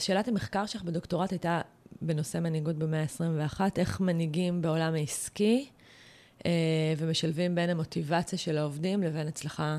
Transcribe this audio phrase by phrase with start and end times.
[0.00, 1.60] שאלת המחקר שלך בדוקטורט הייתה
[2.02, 5.68] בנושא מנהיגות במאה ה-21, איך מנהיגים בעולם העסקי
[6.46, 6.50] אה,
[6.98, 9.78] ומשלבים בין המוטיבציה של העובדים לבין הצלחה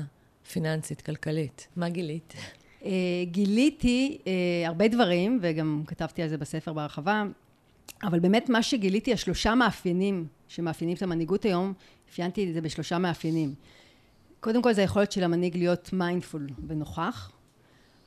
[0.52, 1.68] פיננסית, כלכלית.
[1.76, 2.34] מה גילית?
[2.84, 2.90] אה,
[3.24, 7.24] גיליתי אה, הרבה דברים, וגם כתבתי על זה בספר בהרחבה,
[8.02, 11.72] אבל באמת מה שגיליתי, השלושה מאפיינים שמאפיינים את המנהיגות היום,
[12.10, 13.54] אפיינתי את זה בשלושה מאפיינים.
[14.40, 17.37] קודם כל זה היכולת של המנהיג להיות mindful ונוכח.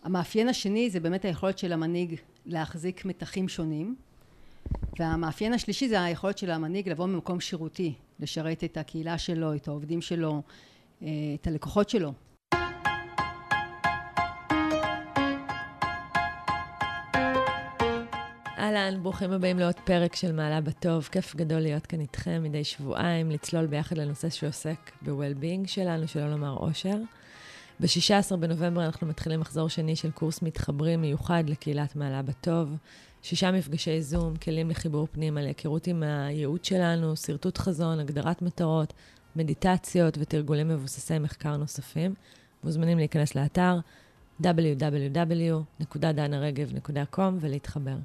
[0.04, 2.16] המאפיין השני זה באמת היכולת של המנהיג
[2.46, 3.96] להחזיק מתחים שונים.
[5.00, 10.02] והמאפיין השלישי זה היכולת של המנהיג לבוא ממקום שירותי, לשרת את הקהילה שלו, את העובדים
[10.02, 10.42] שלו,
[11.02, 11.08] אה,
[11.42, 12.14] את הלקוחות שלו.
[18.58, 21.10] אהלן, ברוכים הבאים לעוד פרק של מעלה בטוב.
[21.12, 26.58] כיף גדול להיות כאן איתכם מדי שבועיים, לצלול ביחד לנושא שעוסק ב-well-being שלנו, שלא לומר
[26.58, 26.98] אושר.
[27.82, 32.76] ב-16 בנובמבר אנחנו מתחילים מחזור שני של קורס מתחברים מיוחד לקהילת מעלה בטוב.
[33.22, 38.94] שישה מפגשי זום, כלים לחיבור פנימה, להיכרות עם הייעוד שלנו, שרטוט חזון, הגדרת מטרות,
[39.36, 42.14] מדיטציות ותרגולים מבוססי מחקר נוספים.
[42.64, 43.80] מוזמנים להיכנס לאתר
[44.44, 47.96] www.danaרגב.com ולהתחבר.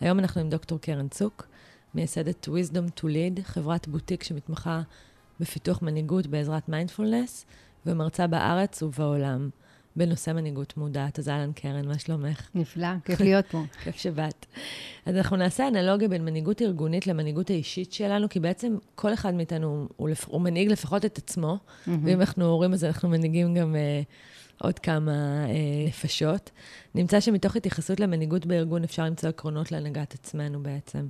[0.00, 1.48] היום אנחנו עם דוקטור קרן צוק,
[1.94, 4.82] מייסדת Wisdom to Lead, חברת בוטיק שמתמחה
[5.40, 7.46] בפיתוח מנהיגות בעזרת מיינדפולנס,
[7.86, 9.48] ומרצה בארץ ובעולם
[9.96, 11.18] בנושא מנהיגות מודעת.
[11.18, 12.48] אז אהלן קרן, מה שלומך?
[12.54, 13.62] נפלא, כיף להיות פה.
[13.82, 14.46] כיף שבאת.
[15.06, 19.88] אז אנחנו נעשה אנלוגיה בין מנהיגות ארגונית למנהיגות האישית שלנו, כי בעצם כל אחד מאיתנו
[19.96, 20.24] הוא, לפ...
[20.28, 21.90] הוא מנהיג לפחות את עצמו, mm-hmm.
[22.04, 23.76] ואם אנחנו הורים אז אנחנו מנהיגים גם...
[23.76, 24.02] אה,
[24.58, 25.12] עוד כמה
[25.48, 26.50] אה, נפשות.
[26.94, 31.06] נמצא שמתוך התייחסות למנהיגות בארגון אפשר למצוא עקרונות להנהגת עצמנו בעצם.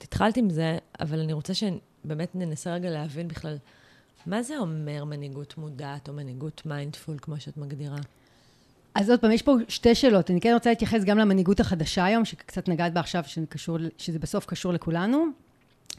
[0.00, 3.56] התחלתי עם זה, אבל אני רוצה שבאמת ננסה רגע להבין בכלל,
[4.26, 7.96] מה זה אומר מנהיגות מודעת או מנהיגות mindful, כמו שאת מגדירה?
[8.94, 10.30] אז עוד פעם, יש פה שתי שאלות.
[10.30, 14.46] אני כן רוצה להתייחס גם למנהיגות החדשה היום, שקצת נגעת בה עכשיו, שקשור, שזה בסוף
[14.46, 15.26] קשור לכולנו,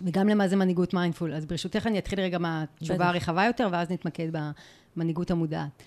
[0.01, 1.33] וגם למה זה מנהיגות mindful.
[1.33, 4.27] אז ברשותך אני אתחיל רגע מהתשובה הרחבה יותר, ואז נתמקד
[4.95, 5.83] במנהיגות המודעת.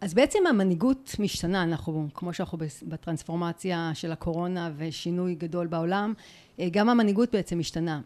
[0.00, 6.14] אז בעצם המנהיגות משתנה, אנחנו, כמו שאנחנו בטרנספורמציה של הקורונה ושינוי גדול בעולם,
[6.60, 8.00] אה, גם המנהיגות בעצם משתנה.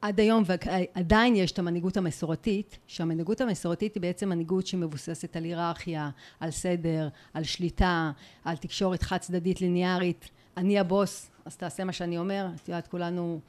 [0.00, 6.10] עד היום ועדיין יש את המנהיגות המסורתית, שהמנהיגות המסורתית היא בעצם מנהיגות שמבוססת על היררכיה,
[6.40, 8.10] על סדר, על שליטה,
[8.44, 10.30] על תקשורת חד צדדית ליניארית.
[10.56, 12.46] אני הבוס, אז תעשה מה שאני אומר.
[12.62, 13.40] את יודעת, כולנו,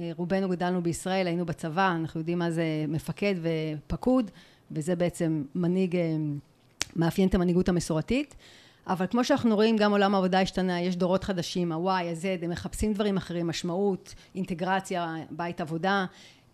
[0.00, 4.30] אה, רובנו גדלנו בישראל, היינו בצבא, אנחנו יודעים מה זה מפקד ופקוד,
[4.70, 6.16] וזה בעצם מנהיג אה,
[6.96, 8.34] מאפיין את המנהיגות המסורתית.
[8.86, 12.92] אבל כמו שאנחנו רואים, גם עולם העבודה השתנה, יש דורות חדשים, ה-Y, ה-Z, הם מחפשים
[12.92, 16.06] דברים אחרים, משמעות, אינטגרציה, בית עבודה.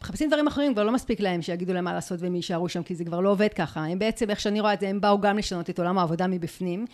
[0.02, 2.94] מחפשים דברים אחרים, כבר לא מספיק להם שיגידו להם מה לעשות והם יישארו שם, כי
[2.94, 3.84] זה כבר לא עובד ככה.
[3.84, 6.86] הם בעצם, איך שאני רואה את זה, הם באו גם לשנות את עולם העבודה מבפנים.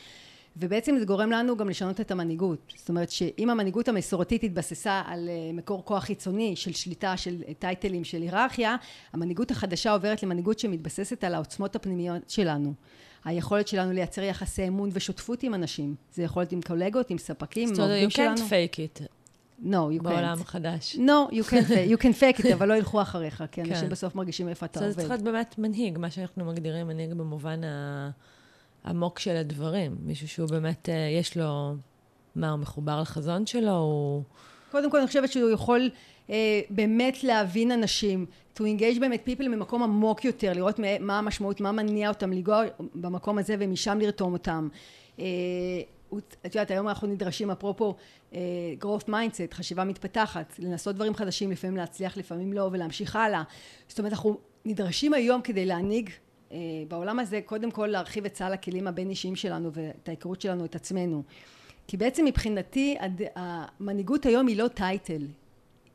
[0.57, 2.73] ובעצם זה גורם לנו גם לשנות את המנהיגות.
[2.77, 8.05] זאת אומרת שאם המנהיגות המסורתית התבססה על אה, מקור כוח חיצוני של שליטה, של טייטלים,
[8.05, 8.77] של היררכיה,
[9.13, 12.75] המנהיגות החדשה עוברת למנהיגות שמתבססת על העוצמות הפנימיות שלנו.
[13.25, 15.95] היכולת שלנו לייצר יחסי אמון ושותפות עם אנשים.
[16.13, 18.37] זה יכול להיות עם קולגות, עם ספקים, עם עובדים שלנו.
[18.37, 19.25] זאת אומרת, you can't fake it.
[19.63, 20.03] No, you can't.
[20.03, 20.97] בעולם החדש.
[20.97, 23.89] No, you can, you can fake it, אבל לא ילכו אחריך, כי אנשים כן.
[23.89, 24.91] בסוף מרגישים איפה אתה עובד.
[24.91, 27.61] זה צריך להיות באמת מנהיג, מה שאנחנו מגדירים מנהיג במובן
[28.85, 29.97] העמוק של הדברים.
[30.03, 31.75] מישהו שהוא באמת, אה, יש לו,
[32.37, 34.23] מה, הוא מחובר לחזון שלו, הוא...
[34.75, 35.91] קודם כל, אני חושבת שהוא יכול
[36.31, 38.27] אה, באמת להבין אנשים,
[38.57, 42.63] to engage באמת people ממקום עמוק יותר, לראות מה המשמעות, מה מניע אותם, לנגוע
[42.95, 44.69] במקום הזה ומשם לרתום אותם.
[45.19, 45.25] אה,
[46.47, 47.95] את יודעת, היום אנחנו נדרשים, אפרופו
[48.35, 48.41] אה,
[48.81, 53.43] growth mindset, חשיבה מתפתחת, לנסות דברים חדשים, לפעמים להצליח, לפעמים לא, ולהמשיך הלאה.
[53.89, 56.11] זאת אומרת, אנחנו נדרשים היום כדי להנהיג
[56.89, 60.75] בעולם הזה, קודם כל להרחיב את סל הכלים הבין אישיים שלנו ואת ההיכרות שלנו את
[60.75, 61.23] עצמנו.
[61.87, 62.97] כי בעצם מבחינתי
[63.37, 65.27] המנהיגות היום היא לא טייטל,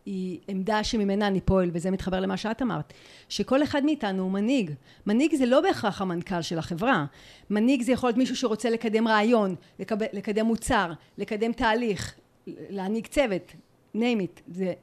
[0.05, 2.93] היא עמדה שממנה אני פועל, וזה מתחבר למה שאת אמרת,
[3.29, 4.71] שכל אחד מאיתנו הוא מנהיג.
[5.05, 7.05] מנהיג זה לא בהכרח המנכ"ל של החברה.
[7.49, 9.97] מנהיג זה יכול להיות מישהו שרוצה לקדם רעיון, לקב...
[10.13, 12.15] לקדם מוצר, לקדם תהליך,
[12.47, 13.51] להנהיג צוות,
[13.95, 14.41] name it.
[14.47, 14.73] זה...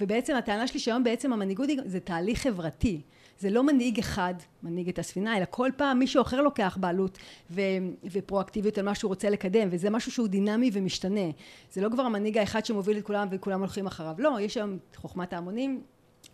[0.00, 3.00] ובעצם הטענה שלי שהיום בעצם המנהיגות זה תהליך חברתי.
[3.38, 7.18] זה לא מנהיג אחד מנהיג את הספינה, אלא כל פעם מישהו אחר לוקח בעלות
[7.50, 7.62] ו-
[8.04, 11.30] ופרואקטיביות על מה שהוא רוצה לקדם, וזה משהו שהוא דינמי ומשתנה.
[11.72, 14.14] זה לא כבר המנהיג האחד שמוביל את כולם וכולם הולכים אחריו.
[14.18, 15.82] לא, יש היום חוכמת ההמונים,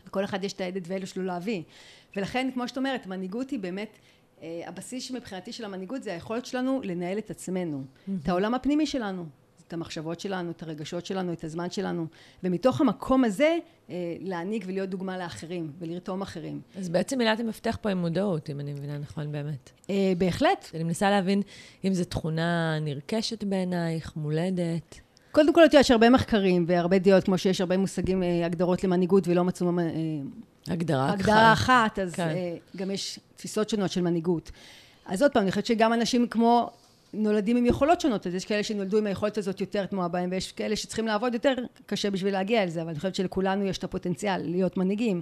[0.06, 1.62] לכל אחד יש את העדת ואלו שלו להביא.
[2.16, 3.98] ולכן, כמו שאת אומרת, מנהיגות היא באמת...
[4.43, 7.84] אה, הבסיס מבחינתי של המנהיגות זה היכולת שלנו לנהל את עצמנו.
[8.22, 9.26] את העולם הפנימי שלנו.
[9.72, 12.06] את המחשבות שלנו, את הרגשות שלנו, את הזמן שלנו,
[12.44, 13.58] ומתוך המקום הזה
[13.90, 16.60] אה, להעניק ולהיות דוגמה לאחרים, ולרתום אחרים.
[16.78, 19.70] אז בעצם מילת המפתח פה היא מודעות, אם אני מבינה נכון באמת.
[19.90, 20.70] אה, בהחלט.
[20.74, 21.42] אני מנסה להבין
[21.84, 25.00] אם זו תכונה נרכשת בעינייך, מולדת.
[25.32, 29.44] קודם כל, יש הרבה מחקרים והרבה דעות, כמו שיש הרבה מושגים, אה, הגדרות למנהיגות ולא
[29.44, 29.70] מצאו
[30.69, 32.34] הגדרה, הגדרה אחת, אז כן.
[32.76, 34.50] גם יש תפיסות שונות של מנהיגות.
[35.06, 36.70] אז עוד פעם, אני חושבת שגם אנשים כמו
[37.12, 40.53] נולדים עם יכולות שונות, אז יש כאלה שנולדו עם היכולת הזאת יותר תמוהה בהם, ויש
[40.53, 41.55] כאלה שצריכים לעבוד יותר
[41.87, 45.20] קשה בשביל להגיע אל זה, אבל אני חושבת שלכולנו יש את הפוטנציאל להיות מנהיגים.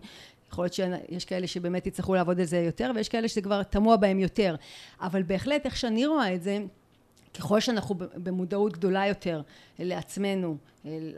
[0.53, 3.97] יכול להיות שיש כאלה שבאמת יצטרכו לעבוד על זה יותר, ויש כאלה שזה כבר תמוה
[3.97, 4.57] בהם יותר.
[5.01, 6.59] אבל בהחלט, איך שאני רואה את זה,
[7.39, 9.43] ככל שאנחנו במודעות גדולה יותר
[9.79, 10.57] לעצמנו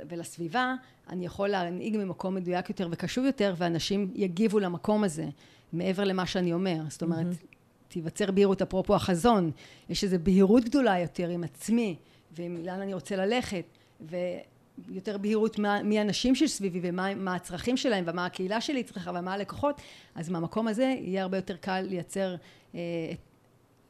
[0.09, 0.75] ולסביבה,
[1.11, 5.27] אני יכול להנהיג ממקום מדויק יותר וקשוב יותר, ואנשים יגיבו למקום הזה,
[5.73, 6.81] מעבר למה שאני אומר.
[6.89, 7.52] זאת אומרת, mm-hmm.
[7.93, 9.50] תיווצר בהירות, אפרופו החזון,
[9.89, 11.97] יש איזו בהירות גדולה יותר עם עצמי,
[12.33, 13.65] ועם לאן אני רוצה ללכת,
[14.00, 19.81] ויותר בהירות מה, מי האנשים שסביבי ומה הצרכים שלהם ומה הקהילה שלי צריכה ומה הלקוחות,
[20.15, 22.35] אז מהמקום הזה יהיה הרבה יותר קל לייצר
[22.75, 22.81] אה,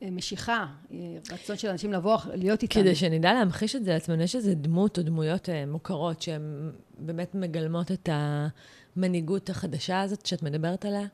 [0.02, 0.98] אה משיכה, אה,
[1.32, 2.82] רצון של אנשים לבוא, להיות איתנו.
[2.82, 7.34] כדי שנדע להמחיש את זה לעצמנו, יש איזה דמות או דמויות אה, מוכרות שהן באמת
[7.34, 11.06] מגלמות את המנהיגות החדשה הזאת שאת מדברת עליה?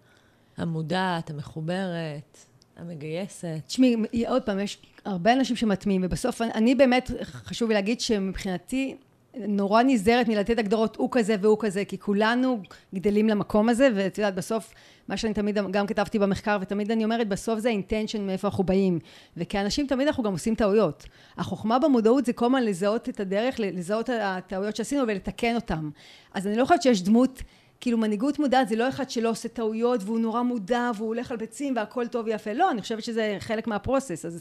[0.58, 2.47] המודעת, המחוברת.
[2.78, 3.58] המגייסת.
[3.66, 3.96] תשמעי,
[4.28, 8.96] עוד פעם, יש הרבה אנשים שמטמיעים, ובסוף אני באמת, חשוב לי להגיד שמבחינתי,
[9.36, 12.62] נורא נזהרת מלתת הגדרות הוא כזה והוא כזה, כי כולנו
[12.94, 14.74] גדלים למקום הזה, ואת יודעת, בסוף,
[15.08, 18.98] מה שאני תמיד גם כתבתי במחקר, ותמיד אני אומרת, בסוף זה האינטנשן מאיפה אנחנו באים.
[19.36, 21.04] וכאנשים תמיד אנחנו גם עושים טעויות.
[21.38, 25.88] החוכמה במודעות זה כל הזמן לזהות את הדרך, לזהות את הטעויות שעשינו ולתקן אותן.
[26.34, 27.42] אז אני לא חושבת שיש דמות...
[27.80, 31.36] כאילו מנהיגות מודעת זה לא אחד שלא עושה טעויות והוא נורא מודע והוא הולך על
[31.36, 32.52] ביצים והכל טוב ויפה.
[32.52, 34.24] לא, אני חושבת שזה חלק מהפרוסס.
[34.24, 34.40] אז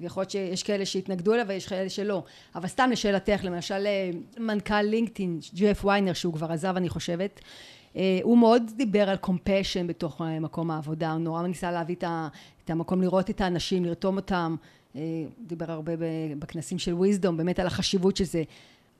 [0.00, 2.22] יכול להיות שיש כאלה שהתנגדו אליו ויש כאלה שלא.
[2.54, 7.40] אבל סתם לשאלתך, למשל אה, מנכ"ל לינקדאין, ג'ף ויינר, שהוא כבר עזב אני חושבת,
[7.96, 11.96] אה, הוא מאוד דיבר על compassion בתוך אה, מקום העבודה, הוא נורא ניסה להביא
[12.64, 14.56] את המקום לראות את האנשים, לרתום אותם.
[15.46, 15.92] דיבר הרבה
[16.38, 18.42] בכנסים של Wisdom, באמת על החשיבות של זה.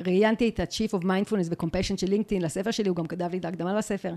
[0.06, 3.44] ראיינתי את ה-Chief of Mindfulness ו-Compassion של לינקדאין לספר שלי, הוא גם כתב לי את
[3.44, 4.14] ההקדמה לספר,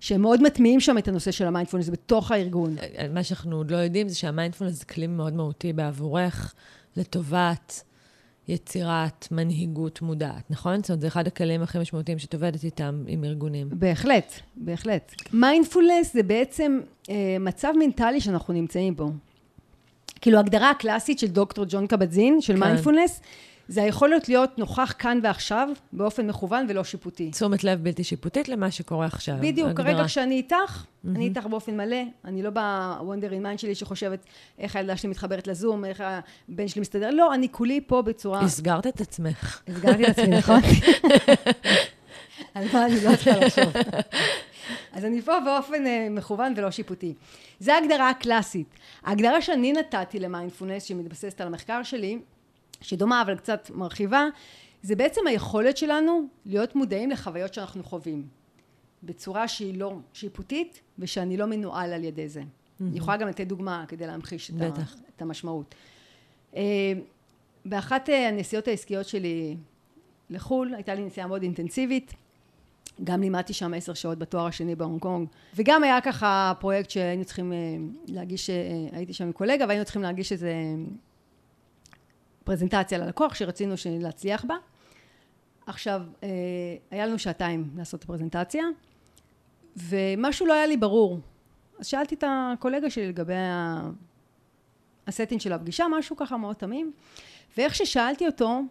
[0.00, 2.76] שהם מאוד מטמיעים שם את הנושא של המיינדפולנס בתוך הארגון.
[3.14, 6.54] מה שאנחנו עוד לא יודעים זה שהמיינדפולנס זה כלי מאוד מהותי בעבורך,
[6.96, 7.82] לטובת
[8.48, 10.80] יצירת מנהיגות מודעת, נכון?
[10.80, 13.68] זאת אומרת, זה אחד הכלים הכי משמעותיים שאת עובדת איתם, עם ארגונים.
[13.72, 15.14] בהחלט, בהחלט.
[15.32, 16.80] מיינדפולנס זה בעצם
[17.10, 19.10] אה, מצב מנטלי שאנחנו נמצאים בו.
[20.20, 22.60] כאילו, ההגדרה הקלאסית של דוקטור ג'ון קבזין, של כן.
[22.60, 23.20] מיינדפולנס,
[23.68, 27.30] זה היכולת להיות נוכח כאן ועכשיו, באופן מכוון ולא שיפוטי.
[27.30, 29.36] תשומת לב בלתי שיפוטית למה שקורה עכשיו.
[29.40, 31.08] בדיוק, כרגע כשאני איתך, mm-hmm.
[31.08, 34.26] אני איתך באופן מלא, אני לא ב wandering mind שלי שחושבת
[34.58, 36.02] איך הילדה שלי מתחברת לזום, איך
[36.48, 38.40] הבן שלי מסתדר, לא, אני כולי פה בצורה...
[38.40, 39.62] הסגרת את עצמך.
[39.68, 40.60] הסגרתי את עצמי, נכון?
[42.54, 43.72] על מה אני לא צריכה לחשוב.
[44.92, 47.14] אז אני פה באופן uh, מכוון ולא שיפוטי.
[47.60, 48.66] זו ההגדרה הקלאסית.
[49.04, 52.18] ההגדרה שאני נתתי למיינדפולנס, שמתבססת על המחקר שלי,
[52.80, 54.24] שדומה אבל קצת מרחיבה,
[54.82, 58.38] זה בעצם היכולת שלנו להיות מודעים לחוויות שאנחנו חווים.
[59.02, 62.40] בצורה שהיא לא שיפוטית ושאני לא מנוהל על ידי זה.
[62.40, 62.84] Mm-hmm.
[62.84, 64.82] אני יכולה גם לתת דוגמה כדי להמחיש את, ה,
[65.16, 65.74] את המשמעות.
[66.56, 66.62] אה,
[67.64, 69.56] באחת אה, הנסיעות העסקיות שלי
[70.30, 72.14] לחו"ל, הייתה לי נסיעה מאוד אינטנסיבית.
[73.04, 77.52] גם לימדתי שם עשר שעות בתואר השני בהונג קונג, וגם היה ככה פרויקט שהיינו צריכים
[77.52, 77.56] אה,
[78.06, 78.50] להגיש,
[78.92, 80.52] הייתי שם עם קולגה, והיינו צריכים להגיש איזה
[82.48, 84.54] פרזנטציה ללקוח שרצינו להצליח בה.
[85.66, 86.28] עכשיו, אה,
[86.90, 88.64] היה לנו שעתיים לעשות את הפרזנטציה,
[89.76, 91.20] ומשהו לא היה לי ברור.
[91.78, 93.34] אז שאלתי את הקולגה שלי לגבי
[95.06, 96.92] ה setting של הפגישה, משהו ככה מאוד תמים,
[97.56, 98.66] ואיך ששאלתי אותו, הוא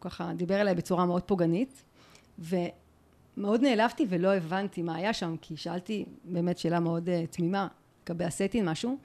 [0.00, 1.82] ככה דיבר אליי בצורה מאוד פוגענית,
[2.38, 7.68] ומאוד נעלבתי ולא הבנתי מה היה שם, כי שאלתי באמת שאלה מאוד uh, תמימה
[8.04, 8.98] לגבי ה setting, משהו.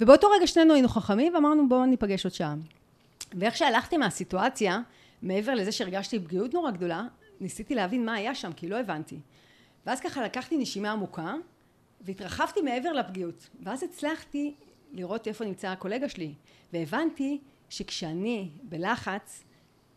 [0.00, 2.54] ובאותו רגע שנינו היינו חכמים ואמרנו בואו ניפגש עוד שעה.
[3.34, 4.80] ואיך שהלכתי מהסיטואציה,
[5.22, 7.06] מעבר לזה שהרגשתי פגיעות נורא גדולה,
[7.40, 9.18] ניסיתי להבין מה היה שם, כי לא הבנתי.
[9.86, 11.34] ואז ככה לקחתי נשימה עמוקה,
[12.00, 13.48] והתרחבתי מעבר לפגיעות.
[13.62, 14.54] ואז הצלחתי
[14.92, 16.34] לראות איפה נמצא הקולגה שלי,
[16.72, 17.38] והבנתי
[17.70, 19.44] שכשאני בלחץ,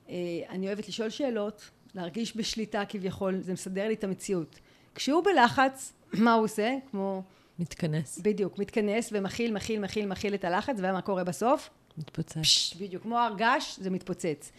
[0.09, 0.15] אה,
[0.49, 4.59] אני אוהבת לשאול שאלות, להרגיש בשליטה כביכול, זה מסדר לי את המציאות.
[4.95, 5.93] כשהוא בלחץ,
[6.25, 6.75] מה הוא עושה?
[6.91, 7.23] כמו...
[7.59, 8.19] מתכנס.
[8.19, 11.69] בדיוק, מתכנס ומכיל, מכיל, מכיל, מכיל את הלחץ, ומה קורה בסוף?
[11.97, 12.37] מתפוצץ.
[12.37, 14.51] פש, בדיוק, כמו הר געש, זה מתפוצץ.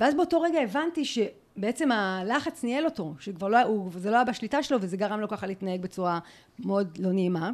[0.00, 4.62] ואז באותו רגע הבנתי שבעצם הלחץ ניהל אותו, שכבר לא, הוא, זה לא היה בשליטה
[4.62, 6.18] שלו, וזה גרם לו ככה להתנהג בצורה
[6.58, 7.50] מאוד לא נעימה.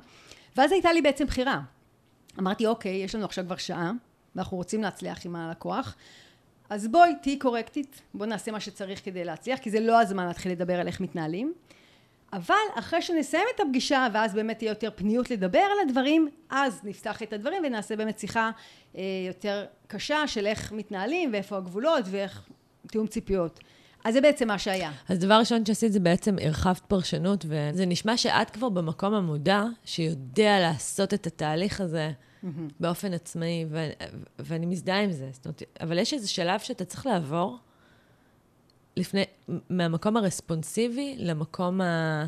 [0.57, 1.61] ואז הייתה לי בעצם בחירה.
[2.39, 3.93] אמרתי, אוקיי, יש לנו עכשיו כבר שעה,
[4.37, 5.97] ואנחנו רוצים להצליח עם הלקוח.
[6.71, 10.53] אז בואי, תהיי קורקטית, בואי נעשה מה שצריך כדי להצליח, כי זה לא הזמן להתחיל
[10.53, 11.55] לדבר על איך מתנהלים.
[12.35, 17.23] אבל אחרי שנסיים את הפגישה, ואז באמת תהיה יותר פניות לדבר על הדברים, אז נפתח
[17.23, 18.51] את הדברים ונעשה באמת שיחה
[18.97, 22.49] אה, יותר קשה של איך מתנהלים, ואיפה הגבולות, ואיך
[22.87, 23.61] תיאום ציפיות.
[24.05, 24.93] אז זה בעצם מה שהיה.
[25.09, 30.61] אז דבר ראשון שעשית זה בעצם הרחבת פרשנות, וזה נשמע שאת כבר במקום המודע, שיודע
[30.61, 32.47] לעשות את התהליך הזה mm-hmm.
[32.81, 33.91] באופן עצמאי, ו-
[34.39, 35.29] ואני מזדהה עם זה.
[35.33, 37.59] זאת אומרת, אבל יש איזה שלב שאתה צריך לעבור
[38.97, 39.25] לפני,
[39.71, 42.27] מהמקום הרספונסיבי למקום ה...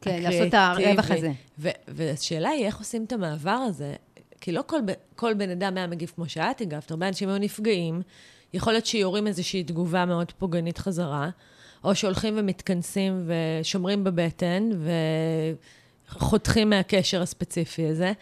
[0.00, 1.32] כן, לעשות את הרווח הזה.
[1.58, 3.94] ו- והשאלה היא, איך עושים את המעבר הזה?
[4.40, 4.80] כי לא כל,
[5.16, 8.02] כל בן אדם היה מגיב כמו שאת הגבת, הרבה אנשים היו נפגעים.
[8.54, 11.30] יכול להיות שיורים איזושהי תגובה מאוד פוגענית חזרה,
[11.84, 13.28] או שהולכים ומתכנסים
[13.60, 14.70] ושומרים בבטן
[16.08, 18.12] וחותכים מהקשר הספציפי הזה.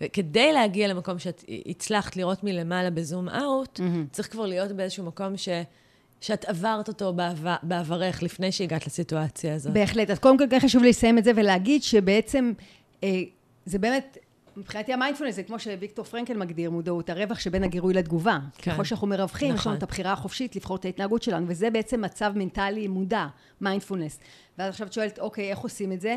[0.00, 4.12] וכדי להגיע למקום שאת הצלחת לראות מלמעלה בזום אאוט, mm-hmm.
[4.12, 5.48] צריך כבר להיות באיזשהו מקום ש...
[6.20, 9.72] שאת עברת אותו בעבר, בעברך לפני שהגעת לסיטואציה הזאת.
[9.72, 10.10] בהחלט.
[10.10, 12.52] אז קודם כל כן חשוב לי לסיים את זה ולהגיד שבעצם
[13.04, 13.22] אה,
[13.66, 14.18] זה באמת
[14.58, 18.38] מבחינתי המיינדפולנס זה כמו שוויקטור פרנקל מגדיר מודעות, הרווח שבין הגירוי לתגובה.
[18.58, 18.72] כן.
[18.72, 19.60] ככל שאנחנו מרווחים, נכון.
[19.60, 23.26] יש לנו את הבחירה החופשית לבחור את ההתנהגות שלנו, וזה בעצם מצב מנטלי מודע,
[23.60, 24.18] מיינדפולנס.
[24.58, 26.16] ואז עכשיו את שואלת, אוקיי, איך עושים את זה?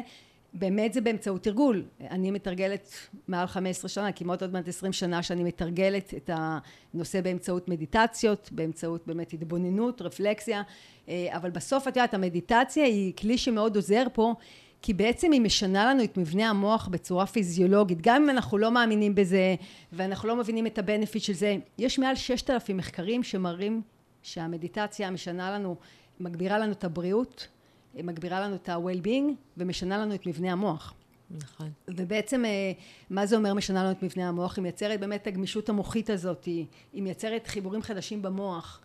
[0.53, 1.83] באמת זה באמצעות תרגול.
[2.01, 2.93] אני מתרגלת
[3.27, 9.07] מעל 15 שנה, כמעט עוד מעט 20 שנה שאני מתרגלת את הנושא באמצעות מדיטציות, באמצעות
[9.07, 10.61] באמת התבוננות, רפלקסיה,
[11.09, 14.33] אה, אבל בסוף את יודעת, המדיטציה היא כלי שמאוד עוזר פה,
[14.81, 17.97] כי בעצם היא משנה לנו את מבנה המוח בצורה פיזיולוגית.
[18.01, 19.55] גם אם אנחנו לא מאמינים בזה,
[19.93, 23.81] ואנחנו לא מבינים את הבנפיט של זה, יש מעל ששת אלפים מחקרים שמראים
[24.23, 25.75] שהמדיטציה משנה לנו,
[26.19, 27.47] מגבירה לנו את הבריאות,
[27.95, 30.93] מגבירה לנו את ה-well-being, ומשנה לנו את מבנה המוח.
[31.31, 31.69] נכון.
[31.87, 32.71] ובעצם, אה,
[33.09, 34.57] מה זה אומר משנה לנו את מבנה המוח?
[34.57, 38.81] היא מייצרת באמת את הגמישות המוחית הזאת, היא, היא מייצרת חיבורים חדשים במוח.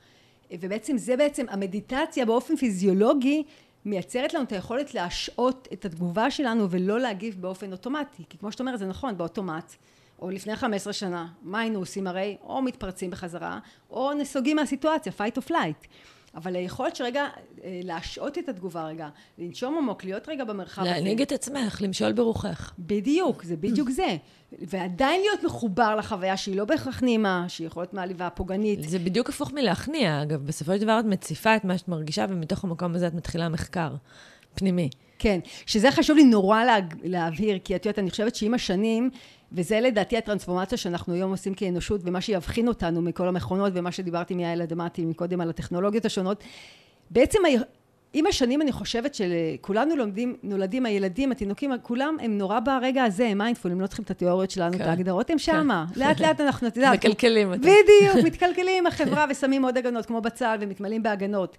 [0.52, 3.42] ובעצם זה בעצם, המדיטציה באופן פיזיולוגי
[3.84, 8.22] מייצרת לנו את היכולת להשעות את התגובה שלנו ולא להגיב באופן אוטומטי.
[8.28, 9.74] כי כמו שאת אומרת, זה נכון, באוטומט,
[10.18, 12.36] או לפני 15 שנה, מה היינו עושים הרי?
[12.42, 13.58] או מתפרצים בחזרה,
[13.90, 15.86] או נסוגים מהסיטואציה, fight or flight.
[16.36, 17.24] אבל היכולת שרגע
[17.64, 20.90] אה, להשעות את התגובה רגע, לנשום עמוק, להיות רגע במרחב הזה.
[20.90, 22.72] להנהיג את עצמך, למשול ברוחך.
[22.78, 24.16] בדיוק, זה בדיוק זה.
[24.52, 28.88] ועדיין להיות מחובר לחוויה שהיא לא בהכרח נעימה, שהיא יכולה להיות מעליבה, פוגענית.
[28.88, 30.46] זה בדיוק הפוך מלהכניע, אגב.
[30.46, 33.94] בסופו של דבר את מציפה את מה שאת מרגישה, ומתוך המקום הזה את מתחילה מחקר
[34.54, 34.88] פנימי.
[35.18, 39.10] כן, שזה חשוב לי נורא לה, להבהיר, כי את יודעת, אני חושבת שעם השנים,
[39.52, 44.62] וזה לדעתי הטרנספורמציה שאנחנו היום עושים כאנושות, ומה שיבחין אותנו מכל המכונות, ומה שדיברתי מיעל
[44.62, 46.44] אדמתי מקודם על הטכנולוגיות השונות,
[47.10, 47.38] בעצם
[48.18, 53.38] עם השנים אני חושבת שכולנו לומדים, נולדים, הילדים, התינוקות, כולם הם נורא ברגע הזה, הם
[53.38, 54.82] mindful, הם לא צריכים את התיאוריות שלנו, כן.
[54.82, 55.86] את ההגדרות, הם שמה.
[55.94, 56.00] כן.
[56.00, 56.94] לאט לאט אנחנו, את יודעת.
[56.94, 57.50] מקלקלים.
[57.50, 61.56] בדיוק, מתקלקלים עם החברה ושמים עוד הגנות, כמו בצה"ל, ומתמלאים בהגנות.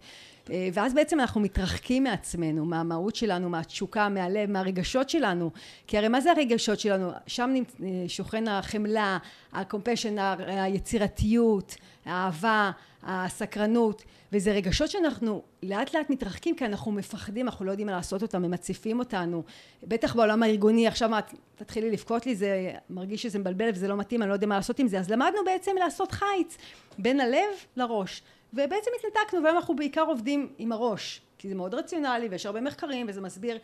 [0.52, 5.52] אה, ואז בעצם אנחנו מתרחקים מעצמנו, מהמהות שלנו, מהתשוקה, מהלב, מהרגשות שלנו.
[5.88, 7.12] כי הרי מה זה הרגשות שלנו?
[7.28, 9.18] שם אה, שוכן החמלה,
[9.54, 10.16] הקומפשן,
[10.48, 12.72] היצירתיות, האהבה,
[13.04, 14.04] הסקרנות.
[14.32, 18.44] וזה רגשות שאנחנו לאט לאט מתרחקים כי אנחנו מפחדים, אנחנו לא יודעים מה לעשות אותם,
[18.46, 19.44] הם מציפים אותנו.
[19.84, 24.22] בטח בעולם הארגוני, עכשיו את תתחילי לבכות לי, זה מרגיש שזה מבלבל וזה לא מתאים,
[24.22, 25.00] אני לא יודע מה לעשות עם זה.
[25.00, 26.58] אז למדנו בעצם לעשות חיץ
[26.98, 28.22] בין הלב לראש.
[28.54, 33.06] ובעצם התנתקנו, והיום אנחנו בעיקר עובדים עם הראש, כי זה מאוד רציונלי ויש הרבה מחקרים
[33.10, 33.58] וזה מסביר,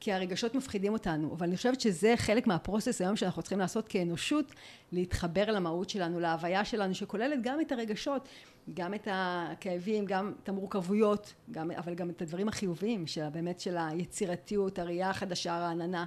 [0.00, 1.32] כי הרגשות מפחידים אותנו.
[1.32, 4.52] אבל אני חושבת שזה חלק מהפרוסס היום שאנחנו צריכים לעשות כאנושות,
[4.92, 8.28] להתחבר למהות שלנו, להוויה שלנו, שכוללת גם את הרגשות,
[8.74, 13.76] גם את הכאבים, גם את המורכבויות, גם, אבל גם את הדברים החיוביים, של, באמת של
[13.78, 16.04] היצירתיות, הראייה החדשה, הרעננה.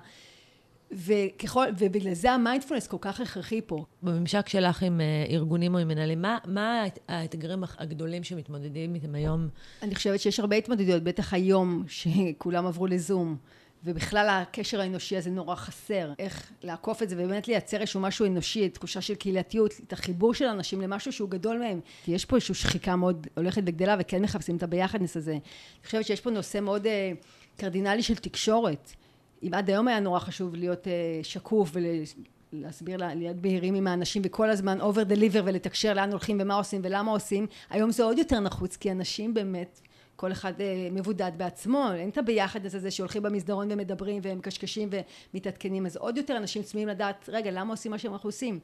[0.92, 3.86] וככל, ובגלל זה המיינדפולנס כל כך הכרחי פה.
[4.04, 9.48] בממשק שלך עם אה, ארגונים או עם מנהלים, מה, מה האתגרים הגדולים שמתמודדים איתם היום?
[9.82, 13.38] אני חושבת שיש הרבה התמודדויות, בטח היום שכולם עברו לזום.
[13.86, 16.12] ובכלל הקשר האנושי הזה נורא חסר.
[16.20, 20.46] איך לעקוף את זה ובאמת לייצר איזשהו משהו אנושי, תחושה של קהילתיות, את החיבור של
[20.46, 21.80] אנשים למשהו שהוא גדול מהם.
[22.04, 25.32] כי יש פה איזושהי שחיקה מאוד הולכת וגדלה וכן מחפשים את הביחדנס הזה.
[25.32, 26.90] אני חושבת שיש פה נושא מאוד uh,
[27.58, 28.92] קרדינלי של תקשורת.
[29.44, 30.90] אם עד היום היה נורא חשוב להיות uh,
[31.24, 31.72] שקוף
[32.54, 37.12] ולהסביר, להיות בהירים עם האנשים וכל הזמן over deliver ולתקשר לאן הולכים ומה עושים ולמה
[37.12, 39.80] עושים, היום זה עוד יותר נחוץ כי אנשים באמת
[40.16, 44.90] כל אחד אה, מבודד בעצמו, אין את הביחד הזה שהולכים במסדרון ומדברים ומקשקשים
[45.34, 48.60] ומתעדכנים, אז עוד יותר אנשים צמאים לדעת, רגע, למה עושים מה שאנחנו עושים?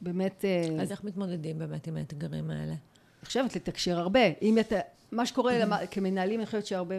[0.00, 0.44] באמת...
[0.44, 2.72] אה, אז איך מתמודדים באמת עם האתגרים האלה?
[2.72, 4.20] אני חושבת לתקשר הרבה.
[4.42, 4.76] אם אתה,
[5.12, 6.94] מה שקורה כמנהלים, אני חושבת שהרבה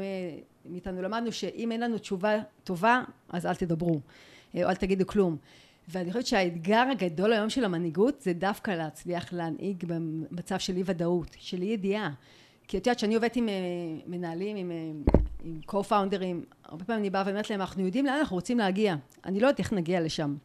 [0.65, 3.99] מאיתנו למדנו שאם אין לנו תשובה טובה, אז אל תדברו, או
[4.55, 5.37] אה, אל תגידו כלום.
[5.87, 11.35] ואני חושבת שהאתגר הגדול היום של המנהיגות זה דווקא להצליח להנהיג במצב של אי ודאות,
[11.39, 12.11] של אי ידיעה.
[12.67, 13.53] כי את יודעת, כשאני עובדת עם אה,
[14.07, 14.75] מנהלים, עם, אה,
[15.43, 18.95] עם co-founders, הרבה פעמים אני באה ואומרת להם, אנחנו יודעים לאן אנחנו רוצים להגיע.
[19.25, 20.35] אני לא יודעת איך נגיע לשם.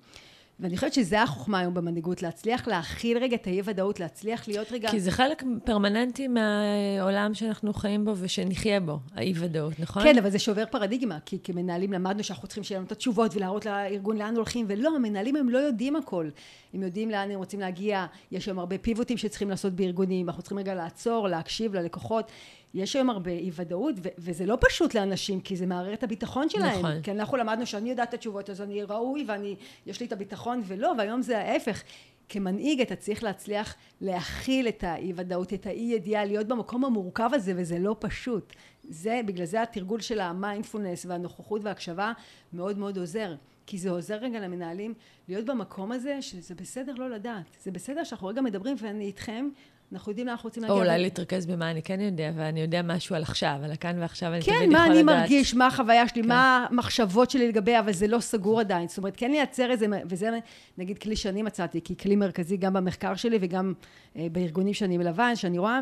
[0.60, 4.90] ואני חושבת שזה החוכמה היום במנהיגות, להצליח להכיל רגע את האי-ודאות, להצליח להיות רגע...
[4.90, 10.02] כי זה חלק פרמננטי מהעולם שאנחנו חיים בו ושנחיה בו, האי-ודאות, נכון?
[10.02, 13.66] כן, אבל זה שובר פרדיגמה, כי כמנהלים למדנו שאנחנו צריכים שיהיה לנו את התשובות ולהראות
[13.66, 16.28] לארגון לאן הולכים, ולא, המנהלים הם לא יודעים הכל.
[16.74, 20.58] הם יודעים לאן הם רוצים להגיע, יש שם הרבה פיבוטים שצריכים לעשות בארגונים, אנחנו צריכים
[20.58, 22.30] רגע לעצור, להקשיב ללקוחות.
[22.74, 26.48] יש היום הרבה אי ודאות, ו- וזה לא פשוט לאנשים, כי זה מערער את הביטחון
[26.48, 26.78] שלהם.
[26.78, 27.02] נכון.
[27.02, 30.62] כי אנחנו למדנו שאני יודעת את התשובות, אז אני ראוי ואני, יש לי את הביטחון,
[30.66, 31.82] ולא, והיום זה ההפך.
[32.28, 37.52] כמנהיג אתה צריך להצליח להכיל את האי ודאות, את האי ידיעה, להיות במקום המורכב הזה,
[37.56, 38.52] וזה לא פשוט.
[38.82, 42.12] זה, בגלל זה התרגול של המיינדפולנס והנוכחות וההקשבה
[42.52, 43.34] מאוד מאוד עוזר.
[43.66, 44.94] כי זה עוזר רגע למנהלים
[45.28, 47.56] להיות במקום הזה, שזה בסדר לא לדעת.
[47.62, 49.48] זה בסדר שאנחנו רגע מדברים ואני איתכם,
[49.92, 50.76] אנחנו יודעים לאן אנחנו רוצים להגיע.
[50.76, 54.32] או אולי להתרכז במה אני כן יודע, ואני יודע משהו על עכשיו, על הכאן ועכשיו,
[54.34, 54.96] אני כן, תמיד יכולה לדעת.
[54.96, 56.28] כן, מה אני מרגיש, מה החוויה שלי, כן.
[56.28, 58.88] מה המחשבות שלי לגבי, אבל זה לא סגור עדיין.
[58.88, 60.30] זאת אומרת, כן לייצר איזה, וזה
[60.78, 63.72] נגיד כלי שאני מצאתי, כי כלי מרכזי גם במחקר שלי וגם
[64.16, 65.80] אה, בארגונים שאני מלווה, שאני רואה,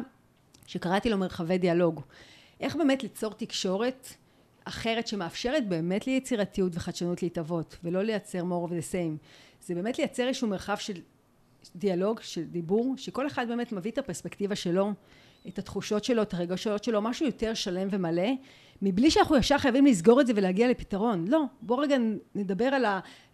[0.67, 2.01] שקראתי לו מרחבי דיאלוג.
[2.61, 4.09] איך באמת ליצור תקשורת
[4.65, 9.27] אחרת שמאפשרת באמת ליצירתיות וחדשנות להתהוות, ולא לייצר more of the same.
[9.67, 11.01] זה באמת לייצר איזשהו מרחב של
[11.77, 14.93] דיאלוג, של דיבור, שכל אחד באמת מביא את הפרספקטיבה שלו,
[15.49, 18.29] את התחושות שלו, את הרגשות שלו, משהו יותר שלם ומלא,
[18.83, 21.25] מבלי שאנחנו ישר חייבים לסגור את זה ולהגיע לפתרון.
[21.29, 21.97] לא, בואו רגע
[22.35, 22.85] נדבר על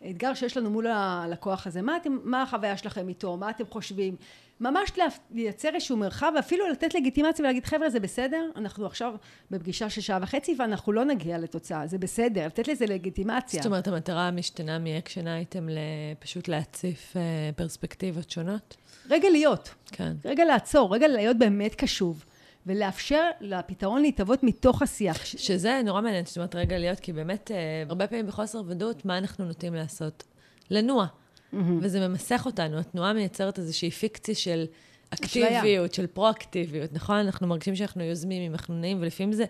[0.02, 1.82] האתגר שיש לנו מול הלקוח הזה.
[1.82, 3.36] מה, אתם, מה החוויה שלכם איתו?
[3.36, 4.16] מה אתם חושבים?
[4.60, 4.92] ממש
[5.30, 9.14] לייצר איזשהו מרחב, ואפילו לתת לגיטימציה ולהגיד, חבר'ה, זה בסדר, אנחנו עכשיו
[9.50, 13.62] בפגישה של שעה וחצי, ואנחנו לא נגיע לתוצאה, זה בסדר, לתת לזה לגיטימציה.
[13.62, 17.22] זאת אומרת, המטרה משתנה מאקשן אייטם לפשוט להציף אה,
[17.56, 18.76] פרספקטיבות שונות?
[19.10, 19.74] רגע להיות.
[19.86, 20.12] כן.
[20.24, 22.24] רגע לעצור, רגע להיות באמת קשוב.
[22.66, 25.24] ולאפשר לפתרון להתהוות מתוך השיח.
[25.24, 27.56] שזה נורא מעניין, זאת אומרת, רגע להיות, כי באמת, אה,
[27.88, 30.24] הרבה פעמים בחוסר ודאות, מה אנחנו נוטים לעשות?
[30.70, 31.06] לנוע.
[31.06, 31.56] Mm-hmm.
[31.80, 32.78] וזה ממסך אותנו.
[32.78, 34.64] התנועה מייצרת איזושהי פיקציה של
[35.10, 37.16] אקטיביות, של פרואקטיביות, נכון?
[37.16, 39.44] אנחנו מרגישים שאנחנו יוזמים, אם אנחנו נעים, ולפעמים זה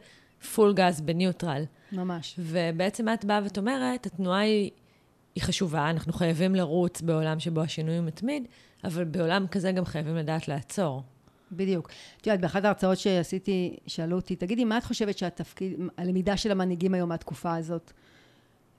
[0.55, 1.65] פול גז בניוטרל.
[1.93, 2.35] ממש.
[2.39, 4.71] ובעצם את באה ואת אומרת, התנועה היא,
[5.35, 8.49] היא חשובה, אנחנו חייבים לרוץ בעולם שבו השינוי הוא מתמיד,
[8.85, 11.03] אבל בעולם כזה גם חייבים לדעת לעצור.
[11.57, 11.91] בדיוק.
[12.21, 16.95] את יודעת, באחת ההרצאות שעשיתי, שאלו אותי, תגידי, מה את חושבת שהתפקיד, הלמידה של המנהיגים
[16.95, 17.93] היום מהתקופה הזאת?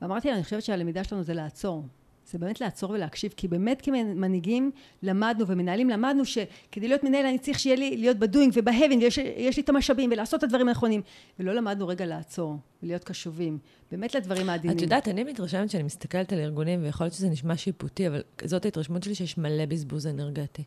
[0.01, 1.83] ואמרתי לה, אני חושבת שהלמידה שלנו זה לעצור.
[2.31, 4.71] זה באמת לעצור ולהקשיב, כי באמת כמנהיגים
[5.03, 9.63] למדנו ומנהלים למדנו שכדי להיות מנהל אני צריך שיהיה לי להיות בדוינג ובהבינג ויש לי
[9.63, 11.01] את המשאבים ולעשות את הדברים הנכונים
[11.39, 13.57] ולא למדנו רגע לעצור ולהיות קשובים
[13.91, 14.77] באמת לדברים העדינים.
[14.77, 18.65] את יודעת, אני מתרשמת שאני מסתכלת על ארגונים ויכול להיות שזה נשמע שיפוטי אבל זאת
[18.65, 20.63] ההתרשמות שלי שיש מלא בזבוז אנרגטי.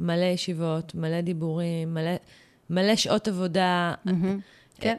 [0.00, 2.10] מלא ישיבות, מלא דיבורים, מלא,
[2.70, 3.94] מלא שעות עבודה.
[4.06, 4.80] Mm-hmm.
[4.80, 4.96] כן.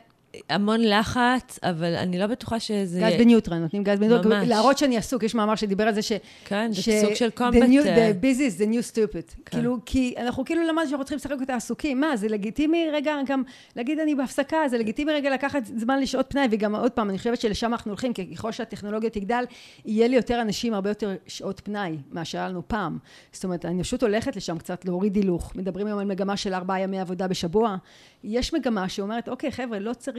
[0.49, 2.99] המון לחץ, אבל אני לא בטוחה שזה...
[2.99, 4.37] גז בניוטרל, נותנים גז בניוטרל.
[4.37, 4.47] ממש.
[4.47, 6.11] להראות שאני עסוק, יש מאמר שדיבר על זה ש...
[6.45, 7.61] כן, זה סוג של קומבט.
[7.61, 9.35] The busy is the new stupid.
[9.45, 9.57] כן.
[9.57, 11.99] כאילו, כי אנחנו כאילו למדנו שאנחנו צריכים לשחק אותה עסוקים.
[11.99, 13.43] מה, זה לגיטימי רגע גם
[13.75, 17.41] להגיד אני בהפסקה, זה לגיטימי רגע לקחת זמן לשעות פנאי, וגם עוד פעם, אני חושבת
[17.41, 19.43] שלשם אנחנו הולכים, כי ככל שהטכנולוגיה תגדל,
[19.85, 22.97] יהיה לי יותר אנשים, הרבה יותר שעות פנאי, מאשר לנו פעם.
[23.31, 25.55] זאת אומרת, אני פשוט הולכת לשם קצת להוריד הילוך.
[25.55, 27.75] מדברים היום על מגמה של ארבעה ימי עבודה בשבוע.
[28.23, 30.18] יש מגמה שאומרת, אוקיי, חבר'ה, לא צריך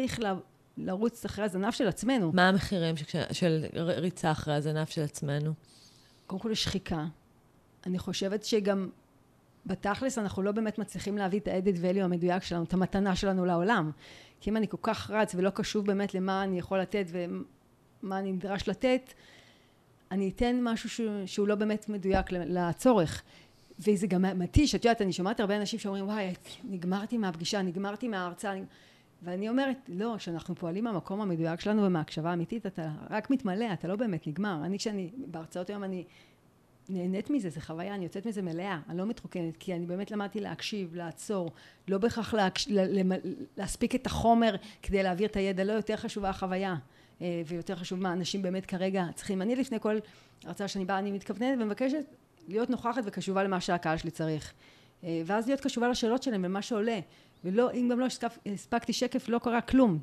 [0.77, 2.33] לרוץ אחרי הזנב של עצמנו.
[2.35, 5.53] מה המחירים של, של ריצה אחרי הזנב של עצמנו?
[6.27, 7.07] קודם כל יש שחיקה.
[7.87, 8.89] אני חושבת שגם
[9.67, 13.91] בתכלס אנחנו לא באמת מצליחים להביא את ה-added value המדויק שלנו, את המתנה שלנו לעולם.
[14.41, 18.33] כי אם אני כל כך רץ ולא קשוב באמת למה אני יכול לתת ומה אני
[18.33, 19.13] נדרש לתת,
[20.11, 23.23] אני אתן משהו שהוא, שהוא לא באמת מדויק לצורך.
[23.79, 26.35] וזה גם מתיש, את יודעת, אני שומעת הרבה אנשים שאומרים, וואי,
[26.65, 28.55] נגמרתי מהפגישה, נגמרתי מההרצאה,
[29.23, 33.97] ואני אומרת, לא, כשאנחנו פועלים מהמקום המדויק שלנו ומהקשבה אמיתית, אתה רק מתמלא, אתה לא
[33.97, 34.61] באמת נגמר.
[34.65, 36.05] אני, כשאני, בהרצאות היום אני
[36.89, 40.41] נהנית מזה, זו חוויה, אני יוצאת מזה מלאה, אני לא מתרוקנת, כי אני באמת למדתי
[40.41, 41.51] להקשיב, לעצור,
[41.89, 42.69] לא בהכרח להקש...
[43.57, 46.77] להספיק את החומר כדי להעביר את הידע, לא יותר חשובה החוויה,
[47.23, 49.43] אה, ויותר חשוב מה אנשים באמת כרגע צריכים.
[49.43, 49.99] אני לפני כל
[50.45, 52.05] הרצאה שאני באה, אני מתכוונת ומבקשת
[52.49, 54.53] להיות נוכחת וקשובה למה שהקהל שלי צריך.
[55.05, 57.01] אה, ואז להיות קשובה לשאלות שלהם ולמה שעולה.
[57.45, 58.07] ולא, אם גם לא
[58.47, 59.99] הספקתי שקף, לא קרה כלום.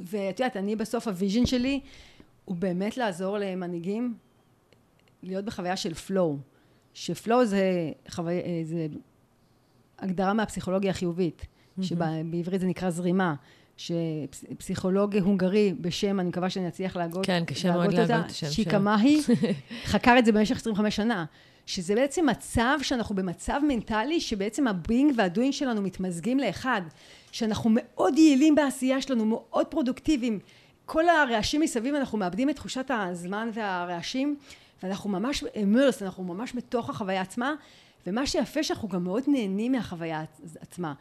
[0.00, 1.80] ואת יודעת, אני בסוף ה vision שלי
[2.44, 4.14] הוא באמת לעזור למנהיגים
[5.22, 6.38] להיות בחוויה של flow.
[6.94, 8.30] ש flow זה, חוו...
[8.64, 8.86] זה
[9.98, 11.46] הגדרה מהפסיכולוגיה החיובית.
[11.80, 13.34] שבעברית זה נקרא זרימה.
[13.76, 18.54] שפסיכולוג הונגרי בשם, אני מקווה שאני אצליח להגות, כן, קשה מאוד להגות את השם שלו.
[18.54, 19.20] שיקה מאהי,
[19.92, 21.24] חקר את זה במשך 25 שנה.
[21.66, 26.82] שזה בעצם מצב שאנחנו במצב מנטלי, שבעצם הבינג והדוינג שלנו מתמזגים לאחד.
[27.32, 30.38] שאנחנו מאוד יעילים בעשייה שלנו, מאוד פרודוקטיביים.
[30.84, 34.36] כל הרעשים מסביב, אנחנו מאבדים את תחושת הזמן והרעשים,
[34.82, 37.54] ואנחנו ממש אמרס, אנחנו ממש בתוך החוויה עצמה,
[38.06, 40.24] ומה שיפה שאנחנו גם מאוד נהנים מהחוויה
[40.60, 40.94] עצמה.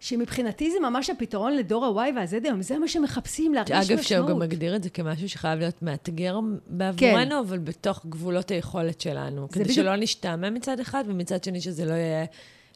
[0.00, 3.90] שמבחינתי זה ממש הפתרון לדור ה-Y וה-Z היום, זה מה שמחפשים, להרגיש משמעות.
[3.90, 7.32] אגב, שהוא גם מגדיר את זה כמשהו שחייב להיות מאתגר בעבורנו, כן.
[7.32, 9.48] אבל בתוך גבולות היכולת שלנו.
[9.48, 9.76] כדי בדיוק...
[9.76, 12.24] שלא נשתעמם מצד אחד, ומצד שני שזה לא יהיה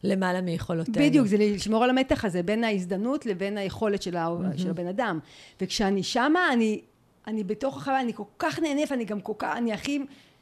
[0.03, 1.05] למעלה מיכולותינו.
[1.07, 4.27] בדיוק, זה לשמור על המתח הזה בין ההזדמנות לבין היכולת של, ה...
[4.27, 4.61] mm-hmm.
[4.61, 5.19] של הבן אדם.
[5.61, 6.81] וכשאני שמה, אני,
[7.27, 9.99] אני בתוך החוויה, אני כל כך נהנית, אני גם כל כך, אני הכי,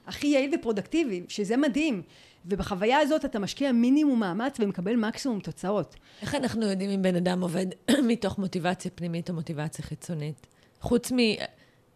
[0.08, 2.02] הכי יעיל ופרודקטיבי, שזה מדהים.
[2.46, 5.96] ובחוויה הזאת אתה משקיע מינימום מאמץ ומקבל מקסימום תוצאות.
[6.22, 7.66] איך אנחנו יודעים אם בן אדם עובד
[8.08, 10.48] מתוך מוטיבציה פנימית או מוטיבציה חיצונית?
[10.82, 11.18] חוץ מ...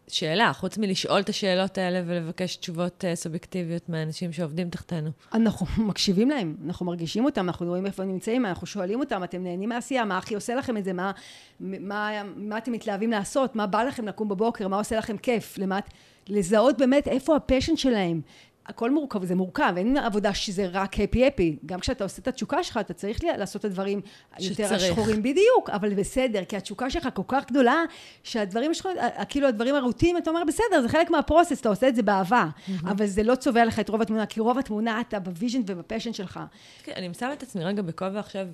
[0.08, 5.10] שאלה, חוץ מלשאול את השאלות האלה ולבקש תשובות uh, סובייקטיביות מהאנשים שעובדים תחתנו.
[5.34, 9.44] אנחנו מקשיבים להם, אנחנו מרגישים אותם, אנחנו רואים איפה הם נמצאים, אנחנו שואלים אותם, אתם
[9.44, 11.12] נהנים מהעשייה, מה הכי עושה לכם את זה, מה,
[11.60, 15.90] מה, מה אתם מתלהבים לעשות, מה בא לכם לקום בבוקר, מה עושה לכם כיף, למט,
[16.28, 18.22] לזהות באמת איפה ה passion שלהם,
[18.68, 21.58] הכל מורכב, זה מורכב, אין עבודה שזה רק happy-happy.
[21.66, 24.02] גם כשאתה עושה את התשוקה שלך, אתה צריך לעשות את הדברים
[24.40, 24.60] שצריך.
[24.60, 27.84] יותר השחורים בדיוק, אבל בסדר, כי התשוקה שלך כל כך גדולה,
[28.24, 28.98] שהדברים השחורים,
[29.30, 32.46] כאילו הדברים הרוטיניים, אתה אומר, בסדר, זה חלק מה process, אתה עושה את זה באהבה,
[32.46, 32.72] mm-hmm.
[32.92, 35.78] אבל זה לא צובע לך את רוב התמונה, כי רוב התמונה אתה ב vision וב
[35.78, 36.40] passion שלך.
[36.84, 38.48] כן, אני שמה את עצמי רגע בכובע עכשיו,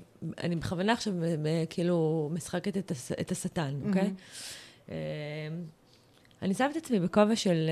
[0.44, 1.14] אני בכוונה עכשיו
[1.70, 4.14] כאילו משחקת את השטן, אוקיי?
[4.90, 4.96] אמ,
[6.42, 7.70] אני שמה את עצמי בכובע של...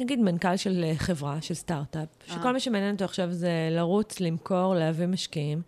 [0.00, 4.74] נגיד מנכ"ל של אה, חברה, של סטארט-אפ, שכל מה שמעניין אותו עכשיו זה לרוץ, למכור,
[4.74, 5.62] להביא משקיעים.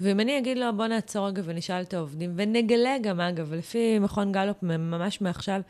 [0.00, 4.32] ואם אני אגיד לו, בוא נעצור רגע ונשאל את העובדים, ונגלה גם, אגב, לפי מכון
[4.32, 5.60] גלופ, ממש מעכשיו,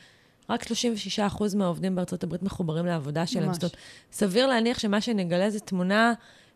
[0.51, 3.47] רק 36% מהעובדים בארצות הברית מחוברים לעבודה שלהם.
[3.47, 3.55] ממש.
[3.55, 3.77] זאת אומרת,
[4.13, 6.13] סביר להניח שמה שנגלה זה תמונה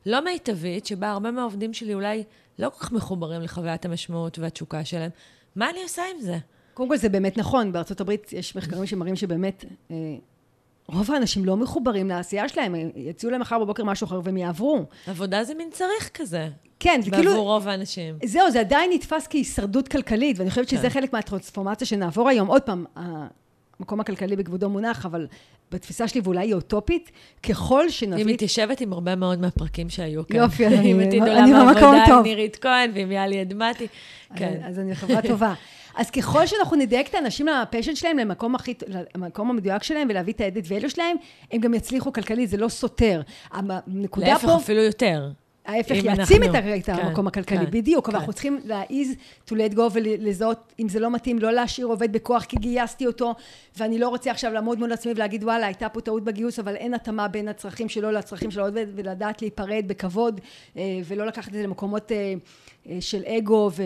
[0.07, 2.25] לא מיטבית, שבה הרבה מהעובדים שלי אולי
[2.59, 5.11] לא כל כך מחוברים לחוויית המשמעות והתשוקה שלהם.
[5.57, 6.39] מה אני עושה עם זה?
[6.75, 7.73] קודם כל, זה באמת נכון.
[7.73, 9.65] בארצות הברית יש מחקרים שמראים שבאמת...
[10.89, 14.85] רוב האנשים לא מחוברים לעשייה שלהם, יציעו להם מחר בבוקר משהו אחר והם יעברו.
[15.07, 16.49] עבודה זה מין צריך כזה.
[16.81, 17.31] כן, זה כאילו...
[17.31, 18.15] בעבור רוב האנשים.
[18.25, 20.89] זהו, זה עדיין נתפס כהישרדות כלכלית, ואני חושבת שזה כן.
[20.89, 22.49] חלק מהטרנספורמציה שנעבור היום.
[22.49, 22.85] עוד פעם,
[23.81, 25.27] המקום הכלכלי בכבודו מונח, אבל
[25.73, 27.11] בתפיסה שלי, ואולי היא אוטופית,
[27.43, 28.25] ככל שנביא...
[28.25, 30.37] היא מתיישבת עם הרבה מאוד מהפרקים שהיו כאן.
[30.37, 33.87] יופי, אני, עם עתיד עולם העבודה, עם נירית כהן ועם יאלי אדמתי.
[34.37, 34.61] כן.
[34.65, 35.55] אז אני חברה טובה.
[35.97, 38.75] אז ככל שאנחנו נדייק את האנשים לפשן שלהם, למקום, הכי,
[39.15, 41.17] למקום המדויק שלהם, ולהביא את האדד ואלו שלהם,
[41.53, 43.23] הם גם יצליחו כלכלית, זה לא סותר.
[43.51, 44.53] הנקודה להפך, פה...
[44.53, 45.31] להפך, אפילו יותר.
[45.67, 48.11] ההפך יעצים אנחנו, את, כן, המקום הכלכלי, כן, בדיוק, כן.
[48.11, 49.15] אבל אנחנו צריכים להעיז
[49.49, 53.35] to let go ולזהות, אם זה לא מתאים, לא להשאיר עובד בכוח כי גייסתי אותו,
[53.77, 56.95] ואני לא רוצה עכשיו לעמוד מול עצמי ולהגיד, וואלה, הייתה פה טעות בגיוס, אבל אין
[56.95, 60.41] התאמה בין הצרכים שלו לצרכים של העובד, ולדעת להיפרד בכבוד,
[60.77, 62.35] אה, ולא לקחת את זה למקומות אה,
[62.89, 63.83] אה, של אגו, ו...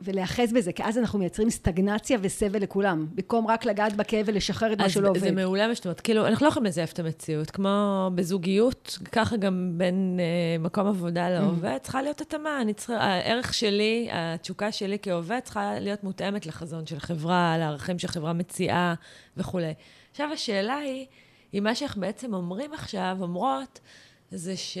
[0.00, 4.78] ולהיאחז בזה, כי אז אנחנו מייצרים סטגנציה וסבל לכולם, במקום רק לגעת בכאב ולשחרר את
[4.78, 5.20] מה שלא עובד.
[5.20, 9.36] זה מעולה מה שאת אומרת, כאילו, אנחנו לא יכולים לזייף את המציאות, כמו בזוגיות, ככה
[9.36, 11.82] גם בין אה, מקום עבודה לעובד, mm.
[11.82, 17.56] צריכה להיות התאמה, צריכה, הערך שלי, התשוקה שלי כעובד, צריכה להיות מותאמת לחזון של חברה,
[17.58, 18.94] לערכים שחברה מציעה
[19.36, 19.74] וכולי.
[20.10, 21.06] עכשיו, השאלה היא,
[21.54, 23.80] אם מה שאנחנו בעצם אומרים עכשיו, אומרות,
[24.30, 24.78] זה ש...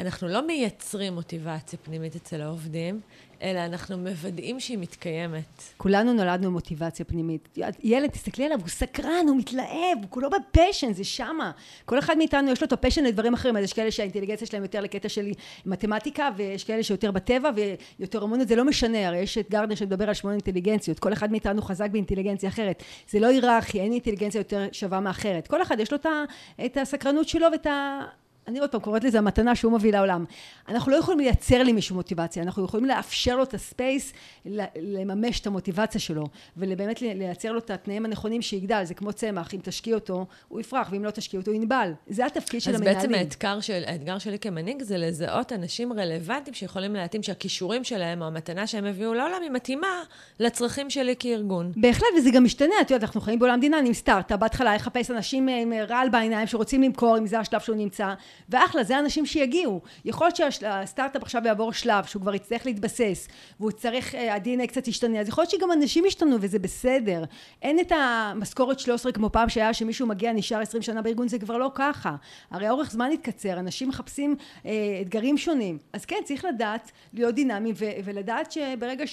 [0.00, 3.00] אנחנו לא מייצרים מוטיבציה פנימית אצל העובדים,
[3.42, 5.62] אלא אנחנו מוודאים שהיא מתקיימת.
[5.76, 7.58] כולנו נולדנו מוטיבציה פנימית.
[7.82, 11.50] ילד, תסתכלי עליו, הוא סקרן, הוא מתלהב, הוא כולו ב passion, זה שמה.
[11.84, 14.62] כל אחד מאיתנו יש לו את ה passion לדברים אחרים, אז יש כאלה שהאינטליגנציה שלהם
[14.62, 15.30] יותר לקטע של
[15.66, 17.50] מתמטיקה, ויש כאלה שיותר בטבע
[17.98, 21.30] ויותר אמונות, זה לא משנה, הרי יש את גרדנר שמדבר על שמונה אינטליגנציות, כל אחד
[21.30, 22.82] מאיתנו חזק באינטליגנציה אחרת.
[23.10, 25.46] זה לא היררכי, אין אינטליגנציה יותר שווה מאחרת.
[25.46, 25.98] כל אחד יש לו
[26.64, 27.66] את הסקרנות שלו ואת.
[28.48, 30.24] אני עוד פעם קוראת לזה המתנה שהוא מביא לעולם.
[30.68, 34.12] אנחנו לא יכולים לייצר למישהו מוטיבציה, אנחנו יכולים לאפשר לו את הספייס
[34.76, 36.24] לממש את המוטיבציה שלו,
[36.56, 40.88] ובאמת לייצר לו את התנאים הנכונים שיגדל, זה כמו צמח, אם תשקיע אותו, הוא יפרח,
[40.92, 41.92] ואם לא תשקיע אותו, הוא ינבל.
[42.06, 42.96] זה התפקיד של המנהלים.
[42.96, 48.22] אז בעצם האתגר, של, האתגר שלי כמנהיג זה לזהות אנשים רלוונטיים שיכולים להתאים שהכישורים שלהם,
[48.22, 50.02] או המתנה שהם הביאו לעולם, היא מתאימה
[50.40, 51.72] לצרכים שלי כארגון.
[51.76, 55.48] בהחלט, וזה גם משתנה, את יודעת, אנחנו חיים בעולם דינמי עם סטארט-אפ, בהתחלה יחפש אנשים
[55.48, 58.14] עם רעל בעיניים שרוצים למכור, אם זה השלב שהוא נמצא.
[58.48, 59.80] ואחלה, זה האנשים שיגיעו.
[60.04, 63.28] יכול להיות שהסטארט-אפ עכשיו יעבור שלב, שהוא כבר יצטרך להתבסס,
[63.60, 67.24] והוא צריך, אה, ה-DNA קצת ישתנה, אז יכול להיות שגם אנשים ישתנו וזה בסדר.
[67.62, 71.58] אין את המשכורת 13 כמו פעם שהיה, שמישהו מגיע, נשאר 20 שנה בארגון, זה כבר
[71.58, 72.16] לא ככה.
[72.50, 74.72] הרי אורך זמן התקצר, אנשים מחפשים אה,
[75.02, 75.78] אתגרים שונים.
[75.92, 77.74] אז כן, צריך לדעת להיות דינמיים
[78.04, 79.04] ולדעת שברגע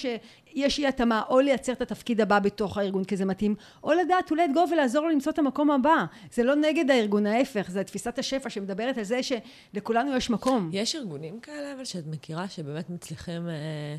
[0.56, 4.30] שיש אי התאמה, או לייצר את התפקיד הבא בתוך הארגון כי זה מתאים, או לדעת
[4.30, 6.04] אולי go ולעזור לו למצוא את המקום הבא.
[6.32, 10.70] זה לא נגד הארגון, ההפך, זה תפיסת השפע שמדברת על זה שלכולנו יש מקום.
[10.72, 13.48] יש ארגונים כאלה, אבל שאת מכירה, שבאמת מצליחים...
[13.48, 13.96] אה...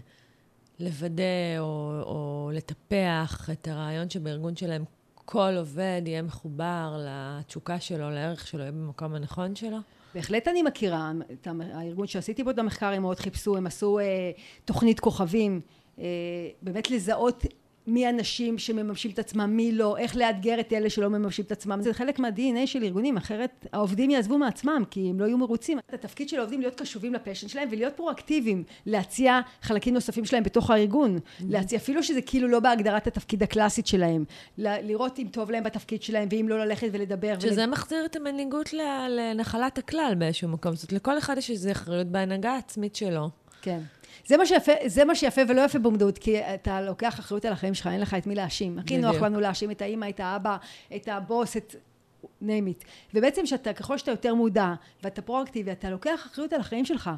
[0.79, 1.23] לוודא
[1.59, 4.83] או, או לטפח את הרעיון שבארגון שלהם
[5.15, 9.77] כל עובד יהיה מחובר לתשוקה שלו, לערך שלו, יהיה במקום הנכון שלו?
[10.15, 11.11] בהחלט אני מכירה.
[11.33, 14.31] את הארגון שעשיתי בו את המחקר, הם מאוד חיפשו, הם עשו אה,
[14.65, 15.61] תוכנית כוכבים,
[16.61, 17.45] באמת לזהות
[17.87, 21.81] מי אנשים שמממשים את עצמם, מי לא, איך לאתגר את אלה שלא מממשים את עצמם.
[21.81, 25.79] זה חלק מה-DNA של ארגונים, אחרת העובדים יעזבו מעצמם, כי הם לא יהיו מרוצים.
[25.93, 31.17] התפקיד של העובדים להיות קשובים לפשן שלהם ולהיות פרואקטיביים, להציע חלקים נוספים שלהם בתוך הארגון.
[31.17, 31.43] Mm-hmm.
[31.49, 34.23] להציע, אפילו שזה כאילו לא בהגדרת התפקיד הקלאסית שלהם.
[34.57, 37.39] לראות אם טוב להם בתפקיד שלהם, ואם לא ללכת ולדבר.
[37.39, 37.69] שזה ול...
[37.69, 38.73] מחזיר את המנהיגות
[39.09, 40.75] לנחלת הכלל באיזשהו מקום.
[40.75, 43.29] זאת אומרת, לכל אחד יש איזו אחריות בהנהגה העצמית שלו.
[43.61, 43.79] כן.
[44.25, 47.73] זה מה שיפה, זה מה שיפה ולא יפה במודעות, כי אתה לוקח אחריות על החיים
[47.73, 48.79] שלך, אין לך את מי להאשים.
[48.79, 50.57] הכי נוח לנו להאשים את האימא, את האבא,
[50.95, 51.75] את הבוס, את...
[52.41, 52.85] name it.
[53.13, 57.09] ובעצם שאתה, ככל שאתה יותר מודע, ואתה פרואקטיבי, אתה לוקח אחריות על החיים שלך,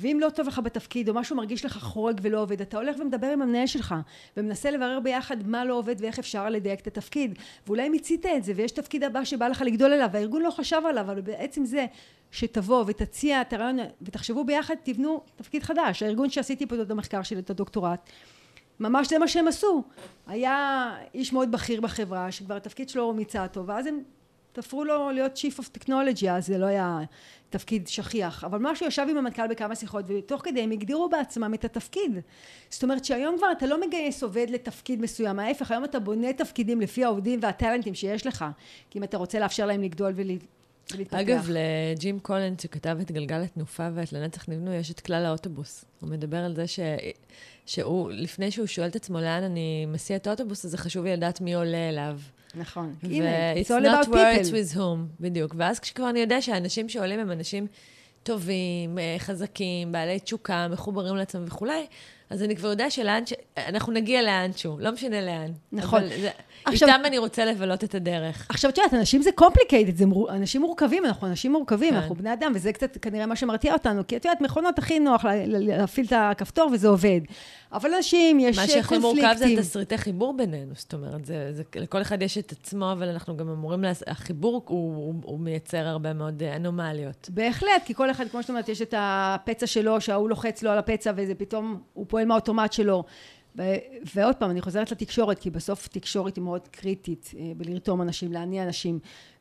[0.00, 3.26] ואם לא טוב לך בתפקיד, או משהו מרגיש לך חורג ולא עובד, אתה הולך ומדבר
[3.26, 3.94] עם המנהל שלך,
[4.36, 7.38] ומנסה לברר ביחד מה לא עובד ואיך אפשר לדייק את התפקיד.
[7.66, 11.04] ואולי מיצית את זה, ויש תפקיד הבא שבא לך לגדול אליו, והארגון לא חשב עליו,
[11.04, 11.86] אבל בעצם זה
[12.30, 16.02] שתבוא ותציע את הרעיון, ותחשבו ביחד, תבנו תפקיד חדש.
[16.02, 18.10] הארגון שעשיתי פה את המחקר שלי, את הדוקטורט,
[18.80, 19.82] ממש זה מה שהם עשו.
[20.26, 24.02] היה איש מאוד בכיר בחברה, שכבר התפקיד שלו מיצה אותו, ואז הם
[24.60, 27.00] תפרו לו להיות Chief of Technology, אז זה לא היה
[27.50, 28.44] תפקיד שכיח.
[28.44, 32.12] אבל משהו ישב עם המנכ"ל בכמה שיחות, ותוך כדי הם הגדירו בעצמם את התפקיד.
[32.70, 36.80] זאת אומרת שהיום כבר אתה לא מגייס עובד לתפקיד מסוים, ההפך, היום אתה בונה תפקידים
[36.80, 38.44] לפי העובדים והטאלנטים שיש לך.
[38.90, 41.18] כי אם אתה רוצה לאפשר להם לגדול ולהתפתח.
[41.18, 45.84] אגב, לג'ים קולנד, שכתב את גלגל התנופה ואת לנצח נבנו, יש את כלל האוטובוס.
[46.00, 46.80] הוא מדבר על זה ש...
[47.66, 51.12] שהוא, לפני שהוא שואל את עצמו לאן אני מסיע את האוטובוס, אז זה חשוב לי
[51.12, 52.18] לדעת מי עולה אליו.
[52.54, 52.94] נכון.
[53.02, 55.54] הנה, it's not where it's with whom, בדיוק.
[55.58, 57.66] ואז כשכבר אני יודע שהאנשים שעולים הם אנשים
[58.22, 61.86] טובים, אה, חזקים, בעלי תשוקה, מחוברים לעצמם וכולי,
[62.30, 63.32] אז אני כבר יודע שלאן, ש...
[63.58, 65.50] אנחנו נגיע לאנשהו, לא משנה לאן.
[65.72, 66.02] נכון.
[66.20, 66.30] זה...
[66.64, 68.46] עכשיו, איתם אני רוצה לבלות את הדרך.
[68.48, 70.30] עכשיו, את יודעת, אנשים זה complicated, זה מור...
[70.30, 71.96] אנשים מורכבים, אנחנו אנשים מורכבים, כן.
[71.96, 75.24] אנחנו בני אדם, וזה קצת כנראה מה שמרתיע אותנו, כי את יודעת, מכונות הכי נוח
[75.24, 75.46] לה...
[75.46, 77.20] להפעיל את הכפתור וזה עובד.
[77.72, 78.78] אבל אנשים, יש קונפליקטים.
[78.78, 82.52] מה שהכי מורכב זה תסריטי חיבור בינינו, זאת אומרת, זה, זה, לכל אחד יש את
[82.52, 83.92] עצמו, אבל אנחנו גם אמורים, לה...
[84.06, 87.30] החיבור הוא, הוא, הוא מייצר הרבה מאוד אה, אנומליות.
[87.34, 90.78] בהחלט, כי כל אחד, כמו שאת אומרת, יש את הפצע שלו, שההוא לוחץ לו על
[90.78, 93.04] הפצע, וזה פתאום, הוא פועל מהאוטומט שלו.
[94.14, 98.62] ועוד פעם, אני חוזרת לתקשורת, כי בסוף תקשורת היא מאוד קריטית אה, בלרתום אנשים, להניע
[98.62, 98.98] אנשים.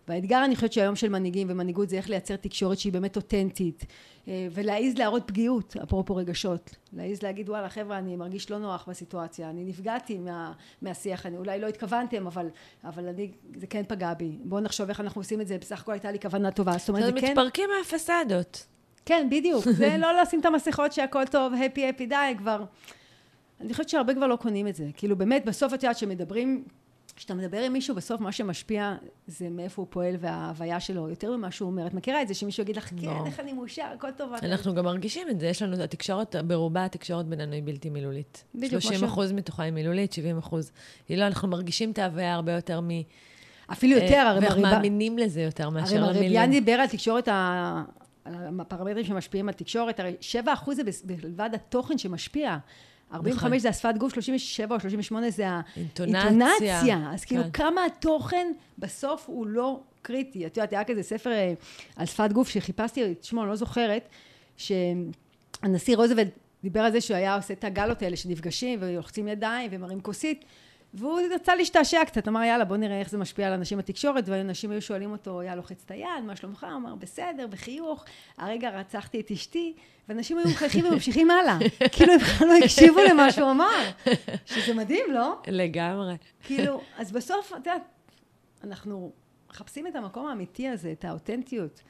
[0.07, 3.85] והאתגר, אני חושבת שהיום של מנהיגים ומנהיגות זה איך לייצר תקשורת שהיא באמת אותנטית,
[4.27, 6.75] אה, ולהעיז להראות פגיעות, אפרופו רגשות.
[6.93, 11.59] להעיז להגיד, וואלה, חבר'ה, אני מרגיש לא נוח בסיטואציה, אני נפגעתי מה, מהשיח, אני, אולי
[11.59, 12.47] לא התכוונתם, אבל,
[12.83, 14.37] אבל אני, זה כן פגע בי.
[14.43, 16.77] בואו נחשוב איך אנחנו עושים את זה, בסך הכל הייתה לי כוונה טובה.
[16.77, 17.29] זאת אומרת, זה כן...
[17.29, 18.67] מתפרקים מהפסדות.
[19.07, 19.63] כן, בדיוק.
[19.79, 22.63] זה לא לשים את המסכות שהכל טוב, הפי הפי די, כבר...
[23.61, 24.85] אני חושבת שהרבה כבר לא קונים את זה.
[24.97, 26.63] כאילו באמת, בסוף את יודעת שמדברים,
[27.15, 28.95] כשאתה מדבר עם מישהו, בסוף מה שמשפיע
[29.27, 31.87] זה מאיפה הוא פועל וההוויה שלו, יותר ממה שהוא אומר.
[31.87, 33.25] את מכירה את זה שמישהו יגיד לך, כן, לא.
[33.25, 34.33] איך אני מאושר, הכל טוב.
[34.43, 38.43] אנחנו גם מרגישים את זה, יש לנו, התקשורת, ברובה התקשורת בינינו היא בלתי מילולית.
[38.55, 40.71] בדיוק, 30 אחוז מתוכה היא מילולית, 70 אחוז.
[41.09, 42.89] היא לא, אנחנו מרגישים את ההוויה הרבה יותר מ...
[43.71, 44.39] אפילו יותר, אה, הרי...
[44.39, 46.09] ואנחנו מאמינים לזה יותר מאשר למילים.
[46.09, 47.27] הרי מריביאן דיבר על תקשורת
[48.59, 52.57] הפרמטרים שמשפיעים על תקשורת, הרי 7 אחוז זה בלבד התוכן שמשפיע.
[53.13, 53.59] 45 נכון.
[53.59, 57.11] זה השפת גוף, 37 או 38 זה האינטונציה.
[57.13, 57.49] אז כאילו, כן.
[57.51, 58.47] כמה התוכן
[58.79, 60.45] בסוף הוא לא קריטי.
[60.45, 61.53] את יודעת, היה כזה ספר אה,
[61.95, 64.09] על שפת גוף שחיפשתי את שמו, אני לא זוכרת,
[64.57, 66.27] שהנשיא רוזוולט
[66.63, 70.45] דיבר על זה שהוא היה עושה את הגלות האלה שנפגשים ולוחצים ידיים ומראים כוסית.
[70.97, 74.71] והוא רצה להשתעשע קצת, אמר יאללה בוא נראה איך זה משפיע על אנשים בתקשורת, ואנשים
[74.71, 76.63] היו שואלים אותו, יא לוחץ את היד, מה שלומך?
[76.63, 78.05] הוא אמר בסדר, בחיוך,
[78.37, 79.73] הרגע רצחתי את אשתי,
[80.09, 81.57] ואנשים היו מחייכים וממשיכים הלאה.
[81.95, 83.89] כאילו הם בכלל לא הקשיבו למה שהוא אמר,
[84.45, 85.35] שזה מדהים, לא?
[85.47, 86.15] לגמרי.
[86.43, 87.81] כאילו, אז בסוף, את יודעת,
[88.63, 89.11] אנחנו
[89.49, 91.81] מחפשים את המקום האמיתי הזה, את האותנטיות.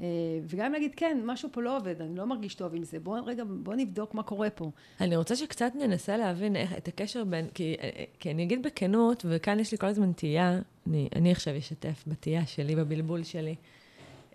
[0.00, 0.06] אה,
[0.46, 3.44] וגם להגיד, כן, משהו פה לא עובד, אני לא מרגיש טוב עם זה, בואו רגע,
[3.48, 4.70] בואו נבדוק מה קורה פה.
[5.00, 8.62] אני רוצה שקצת ננסה להבין איך, את הקשר בין, כי, אה, אה, כי אני אגיד
[8.62, 13.54] בכנות, וכאן יש לי כל הזמן תהייה, אני, אני עכשיו אשתף בתהייה שלי, בבלבול שלי.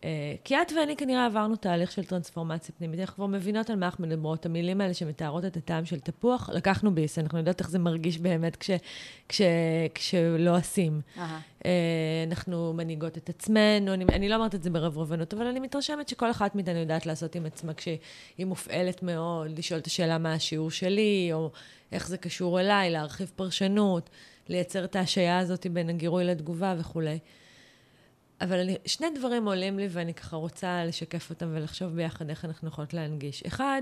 [0.03, 0.09] אה,
[0.43, 4.07] כי את ואני כנראה עברנו תהליך של טרנספורמציה פנימית, אנחנו כבר מבינות על מה אנחנו
[4.07, 4.45] מדברות.
[4.45, 8.55] המילים האלה שמתארות את הטעם של תפוח, לקחנו ביס, אנחנו יודעות איך זה מרגיש באמת
[8.55, 8.69] כש,
[9.29, 9.41] כש,
[9.93, 11.01] כשלא עושים.
[11.15, 11.21] Uh-huh.
[12.27, 16.31] אנחנו מנהיגות את עצמנו, אני, אני לא אומרת את זה ברברבנות, אבל אני מתרשמת שכל
[16.31, 21.29] אחת מאיתנו יודעת לעשות עם עצמה כשהיא מופעלת מאוד, לשאול את השאלה מה השיעור שלי,
[21.33, 21.51] או
[21.91, 24.09] איך זה קשור אליי, להרחיב פרשנות,
[24.49, 27.19] לייצר את ההשעיה הזאת בין הגירוי לתגובה וכולי.
[28.41, 32.67] אבל אני, שני דברים עולים לי ואני ככה רוצה לשקף אותם ולחשוב ביחד איך אנחנו
[32.67, 33.43] יכולות להנגיש.
[33.43, 33.82] אחד,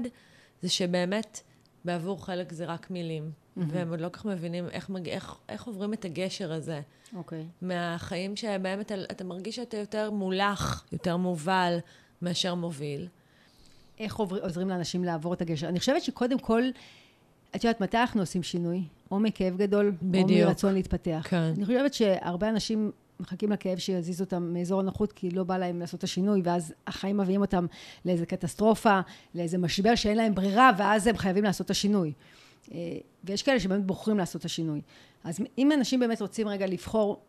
[0.62, 1.42] זה שבאמת
[1.86, 3.62] בעבור חלק זה רק מילים, mm-hmm.
[3.68, 5.10] והם עוד לא כך מבינים איך, מג...
[5.10, 6.82] איך, איך עוברים את הגשר הזה.
[7.16, 7.42] אוקיי.
[7.42, 7.66] Okay.
[7.66, 11.78] מהחיים שבהם אתה, אתה מרגיש שאתה יותר מולח, יותר מובל,
[12.22, 13.08] מאשר מוביל.
[14.00, 15.68] איך עובר, עוזרים לאנשים לעבור את הגשר?
[15.68, 16.64] אני חושבת שקודם כל,
[17.56, 18.84] את יודעת, מתי אנחנו עושים שינוי?
[19.12, 20.42] או מכאב גדול, בדיוק.
[20.42, 21.28] או מרצון להתפתח.
[21.30, 21.38] כן.
[21.38, 25.98] אני חושבת שהרבה אנשים מחכים לכאב שיזיז אותם מאזור הנוחות, כי לא בא להם לעשות
[25.98, 27.66] את השינוי, ואז החיים מביאים אותם
[28.06, 29.00] לאיזה קטסטרופה,
[29.36, 32.14] לאיזה משבר שאין להם ברירה, ואז הם חייבים לעשות את השינוי.
[32.72, 34.82] אה, ויש כאלה שבאמת בוחרים לעשות את השינוי.
[35.24, 37.22] אז אם אנשים באמת רוצים רגע לבחור,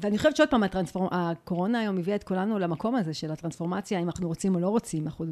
[0.00, 1.08] ואני חושבת שעוד פעם, הטרנספור...
[1.12, 5.04] הקורונה היום הביאה את כולנו למקום הזה של הטרנספורמציה, אם אנחנו רוצים או לא רוצים.
[5.04, 5.24] אנחנו...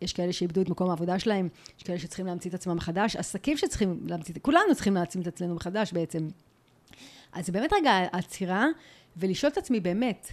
[0.00, 3.56] יש כאלה שאיבדו את מקום העבודה שלהם, יש כאלה שצריכים להמציא את עצמם מחדש, עסקים
[3.56, 6.28] שצריכים להמציא, כולנו צריכים להמציא את עצמנו מחדש בעצם.
[7.32, 8.66] אז זה באמת רגע עצירה,
[9.18, 10.32] ולשאול את עצמי באמת,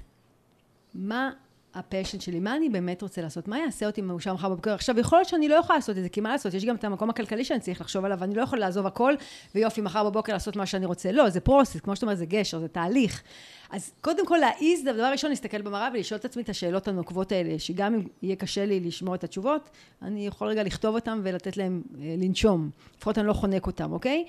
[0.94, 1.32] מה
[1.76, 4.74] ה passion שלי, מה אני באמת רוצה לעשות, מה יעשה אותי מאושר מחר בבוקר.
[4.74, 6.84] עכשיו, יכול להיות שאני לא יכולה לעשות את זה, כי מה לעשות, יש גם את
[6.84, 9.14] המקום הכלכלי שאני צריך לחשוב עליו, ואני לא יכולה לעזוב הכל,
[9.56, 11.12] ויופי, מחר בבוקר לעשות מה שאני רוצה.
[11.12, 13.24] לא, זה process, כמו שאתה אומר, זה גשר, זה תהליך.
[13.70, 17.60] אז קודם כל להעיז, דבר ראשון, להסתכל במראה ולשאול את עצמי את השאלות הנוקבות האלה,
[17.60, 19.70] שגם אם יהיה קשה לי לשמוע את התשובות,
[20.02, 22.70] אני יכול רגע לכתוב אותן ולתת להם אה, לנשום.
[22.98, 24.26] לפחות אני לא חונק אותם, אוקיי?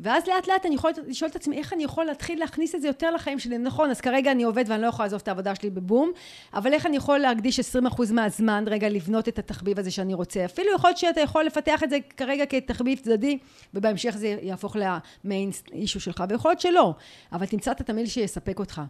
[0.00, 2.88] ואז לאט לאט אני יכולה לשאול את עצמי איך אני יכול להתחיל להכניס את זה
[2.88, 3.58] יותר לחיים שלי.
[3.58, 6.12] נכון, אז כרגע אני עובד ואני לא יכולה לעזוב את העבודה שלי בבום,
[6.54, 10.44] אבל איך אני יכול להקדיש 20% מהזמן רגע לבנות את התחביב הזה שאני רוצה.
[10.44, 13.38] אפילו יכול להיות שאתה יכול לפתח את זה כרגע כתחביב צדדי,
[13.74, 14.76] ובהמשך זה יהפוך
[15.24, 16.94] למיין אישו שלך, ויכול להיות שלא,
[17.32, 18.82] אבל תמצא את התמיל שיספק אותך.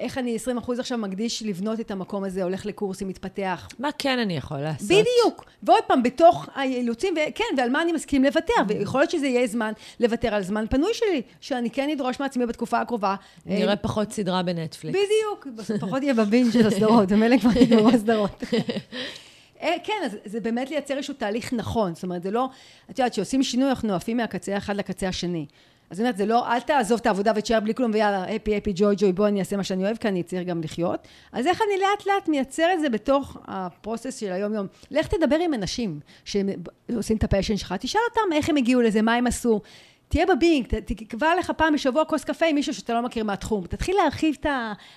[0.00, 3.68] איך אני 20 אחוז עכשיו מקדיש לבנות את המקום הזה, הולך לקורסים, מתפתח.
[3.78, 4.88] מה כן אני יכול לעשות?
[4.88, 5.44] בדיוק.
[5.62, 8.52] ועוד פעם, בתוך האילוצים, וכן, ועל מה אני מסכים לוותר.
[8.68, 12.80] ויכול להיות שזה יהיה זמן לוותר על זמן פנוי שלי, שאני כן אדרוש מעצמי בתקופה
[12.80, 13.14] הקרובה.
[13.46, 14.98] נראה פחות סדרה בנטפליקס.
[14.98, 15.46] בדיוק,
[15.86, 18.42] פחות יהיה בבינג' של הסדרות, ומילא כבר נגמרו הסדרות.
[19.62, 21.94] אה, כן, אז זה באמת לייצר איזשהו תהליך נכון.
[21.94, 22.48] זאת אומרת, זה לא,
[22.90, 25.46] את יודעת, כשעושים שינוי, אנחנו עפים מהקצה האחד לקצה השני.
[25.90, 28.72] אז אני אומרת, זה לא, אל תעזוב את העבודה ותשאר בלי כלום, ויאללה, אפי, אפי,
[28.74, 31.08] ג'וי, ג'וי, בוא אני אעשה מה שאני אוהב, כי אני צריך גם לחיות.
[31.32, 34.66] אז איך אני לאט לאט מייצר את זה בתוך ה process של היום-יום?
[34.90, 39.02] לך תדבר עם אנשים שעושים את ה passion שלך, תשאל אותם איך הם הגיעו לזה,
[39.02, 39.60] מה הם עשו.
[40.08, 43.66] תהיה ב being, תקבע לך פעם בשבוע כוס קפה עם מישהו שאתה לא מכיר מהתחום.
[43.66, 44.46] תתחיל להרחיב את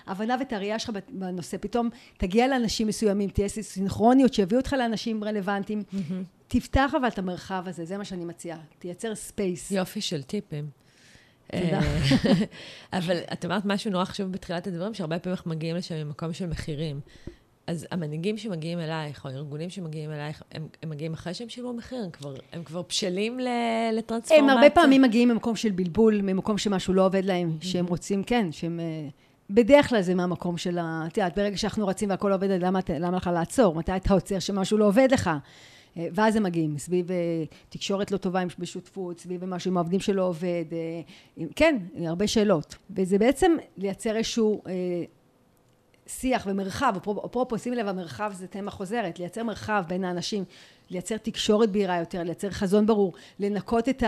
[0.07, 1.57] ההבנה ואת הראייה שלך בנושא.
[1.61, 5.83] פתאום תגיע לאנשים מסוימים, תהיה סינכרוניות שיביאו אותך לאנשים רלוונטיים.
[5.93, 6.13] Mm-hmm.
[6.47, 8.57] תפתח אבל את המרחב הזה, זה מה שאני מציעה.
[8.79, 9.71] תייצר space.
[9.71, 10.82] יופי של טיפים.
[11.61, 11.81] תודה.
[12.97, 16.47] אבל את אמרת משהו נורא חשוב בתחילת הדברים, שהרבה פעמים אנחנו מגיעים לשם ממקום של
[16.47, 16.99] מחירים.
[17.67, 22.03] אז המנהיגים שמגיעים אלייך, או הארגונים שמגיעים אלייך, הם, הם מגיעים אחרי שהם שילמו מחיר,
[22.03, 23.39] הם כבר, הם כבר בשלים
[23.93, 24.37] לטרנספורמציה.
[24.37, 28.51] הם הרבה פעמים מגיעים ממקום של בלבול, ממקום שמשהו לא עובד להם, שהם רוצים, כן,
[28.51, 28.79] שהם...
[28.79, 29.09] אה,
[29.49, 31.03] בדרך כלל זה מהמקום של ה...
[31.07, 33.75] את יודעת, ברגע שאנחנו רצים והכל עובד, למה, למה לך לעצור?
[33.75, 35.29] מתי אתה עוצר שמשהו לא עובד לך?
[35.97, 40.27] אה, ואז הם מגיעים, סביב אה, תקשורת לא טובה בשותפות, סביב משהו עם העובדים שלא
[40.27, 42.75] עובד, אה, כן, הרבה שאלות.
[42.89, 44.61] וזה בעצם לייצר איזשהו
[46.07, 46.93] שיח ומרחב,
[47.25, 50.43] אפרופו, שימי לב, המרחב זה תמה חוזרת, לייצר מרחב בין האנשים,
[50.89, 54.03] לייצר תקשורת בהירה יותר, לייצר חזון ברור, לנקות את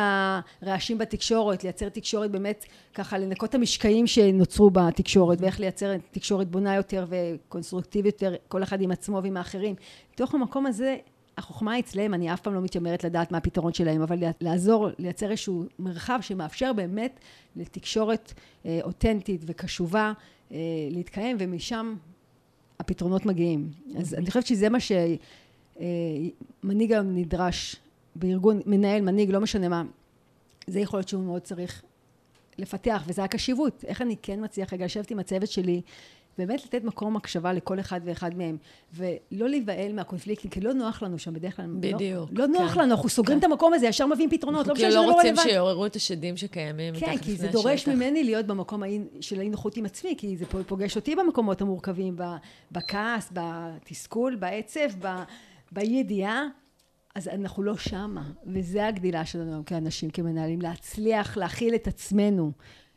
[0.62, 6.76] הרעשים בתקשורת, לייצר תקשורת באמת, ככה, לנקות את המשקעים שנוצרו בתקשורת, ואיך לייצר תקשורת בונה
[6.76, 9.76] יותר וקונסטרוקטיבית יותר, כל אחד עם עצמו ועם האחרים.
[10.14, 10.96] בתוך המקום הזה
[11.38, 15.66] החוכמה אצלם, אני אף פעם לא מתיימרת לדעת מה הפתרון שלהם, אבל לעזור, לייצר איזשהו
[15.80, 17.20] מרחב שמאפשר באמת
[17.56, 18.34] לתקשורת
[18.66, 20.14] אה, אותנטית וקשובה
[20.52, 20.58] אה,
[20.92, 21.96] להתקיים, ומשם
[22.80, 23.70] הפתרונות מגיעים.
[23.98, 25.22] אז אני חושבת שזה מה שמנהיג
[26.92, 27.76] אה, היום נדרש
[28.16, 29.84] בארגון, מנהל, מנהיג, לא משנה מה,
[30.68, 31.84] זה יכול להיות שהוא מאוד צריך
[32.58, 33.86] לפתח, וזה הקשיבות.
[33.88, 35.82] איך אני כן מצליח רגע לשבת עם הצוות שלי
[36.38, 38.58] באמת לתת מקום הקשבה לכל אחד ואחד מהם,
[38.94, 41.66] ולא להיבהל מהקונפליקטים, כי לא נוח לנו שם בדרך כלל.
[41.66, 42.30] לא- בדיוק.
[42.32, 42.80] לא, לא נוח כן.
[42.80, 43.46] לנו, אנחנו סוגרים כן.
[43.48, 45.30] את המקום הזה, ישר מביאים פתרונות, לא משנה שזה לא רלוונטי.
[45.30, 47.28] אנחנו לא רוצים שיעוררו את השדים שקיימים כן, מתחת לפני השטח.
[47.28, 48.84] כן, כי זה דורש ממני להיות במקום
[49.22, 52.16] של האי נוחות עם עצמי, כי זה פוגש אותי במקומות המורכבים,
[52.72, 54.90] בכעס, בתסכול, בעצב,
[55.72, 56.44] באי ידיעה.
[57.16, 62.52] אז אנחנו לא שמה, וזה הגדילה שלנו כאנשים, כמנהלים, להצליח להכיל את עצמנו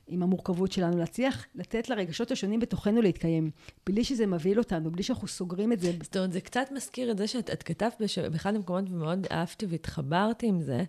[0.09, 3.51] עם המורכבות שלנו, להצליח לתת לרגשות השונים בתוכנו להתקיים,
[3.87, 5.93] בלי שזה מבהיל אותנו, בלי שאנחנו סוגרים את זה.
[6.03, 8.19] זאת אומרת, זה קצת מזכיר את זה שאת את כתבת בש...
[8.19, 10.85] באחד המקומות ומאוד אהבתי והתחברתי עם זה,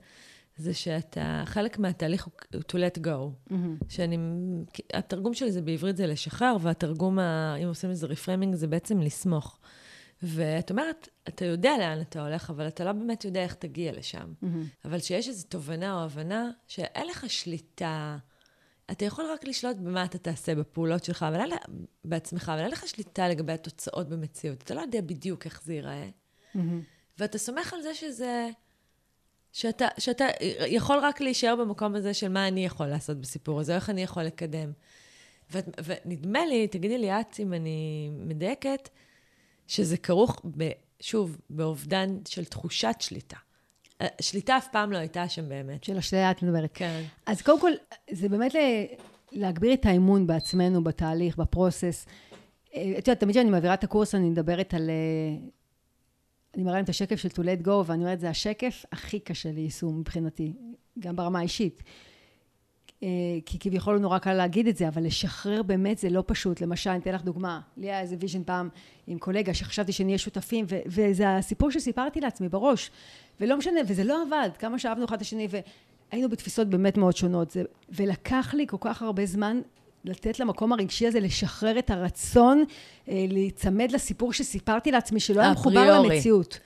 [0.58, 3.52] זה שאתה, חלק מהתהליך הוא to let go.
[3.52, 3.86] Mm-hmm.
[3.90, 4.18] שאני,
[4.94, 9.60] התרגום שלי זה בעברית זה לשחרר, והתרגום, ה, אם עושים לזה reframing, זה בעצם לסמוך.
[10.24, 14.34] ואת אומרת, אתה יודע לאן אתה הולך, אבל אתה לא באמת יודע איך תגיע לשם.
[14.44, 14.86] Mm-hmm.
[14.86, 18.18] אבל כשיש איזו תובנה או הבנה שאין לך שליטה,
[18.92, 21.52] אתה יכול רק לשלוט במה אתה תעשה, בפעולות שלך, אבל אין,
[22.06, 24.64] בעצמך, אבל אין לך שליטה לגבי התוצאות במציאות.
[24.64, 26.10] אתה לא יודע בדיוק איך זה ייראה.
[26.56, 26.60] Mm-hmm.
[27.18, 28.50] ואתה סומך על זה שזה...
[29.52, 30.26] שאתה, שאתה
[30.68, 34.24] יכול רק להישאר במקום הזה של מה אני יכול לעשות בסיפור הזה, איך אני יכול
[34.24, 34.72] לקדם.
[35.52, 38.90] ו, ונדמה לי, תגידי לי את, אם אני מדייקת,
[39.68, 40.70] שזה כרוך, ב,
[41.00, 43.38] שוב, באובדן של תחושת שליטה.
[44.22, 45.84] שליטה אף פעם לא הייתה שם באמת.
[45.84, 46.70] של השליטה את מדברת.
[46.74, 47.02] כן.
[47.26, 47.72] אז קודם כל,
[48.12, 48.56] זה באמת
[49.32, 52.06] להגביר את האמון בעצמנו, בתהליך, בפרוסס.
[52.76, 54.90] אה, את יודעת, תמיד כשאני מעבירה את הקורס, אני מדברת על...
[54.90, 55.50] אה,
[56.56, 59.52] אני מראה להם את השקף של to let go, ואני אומרת, זה השקף הכי קשה
[59.52, 60.54] ליישום מבחינתי,
[61.00, 61.84] גם ברמה האישית.
[63.04, 63.08] אה,
[63.46, 66.62] כי כביכול נורא קל להגיד את זה, אבל לשחרר באמת זה לא פשוט.
[66.62, 68.70] למשל, אני אתן לך דוגמה, לי היה איזה vision פעם
[69.08, 72.92] עם קולגה שחשבתי שנהיה שותפים, ו- וזה הסיפור שסיפרתי לעצמי בראש,
[73.42, 75.48] ולא משנה, וזה לא עבד, כמה שאהבנו אחד את השני,
[76.12, 79.62] והיינו בתפיסות באמת מאוד שונות, זה, ולקח לי כל כך הרבה זמן
[80.06, 82.64] לתת למקום הרגשי הזה לשחרר את הרצון
[83.10, 86.60] אה, להיצמד לסיפור שסיפרתי לעצמי, שלא היה מחובר למציאות.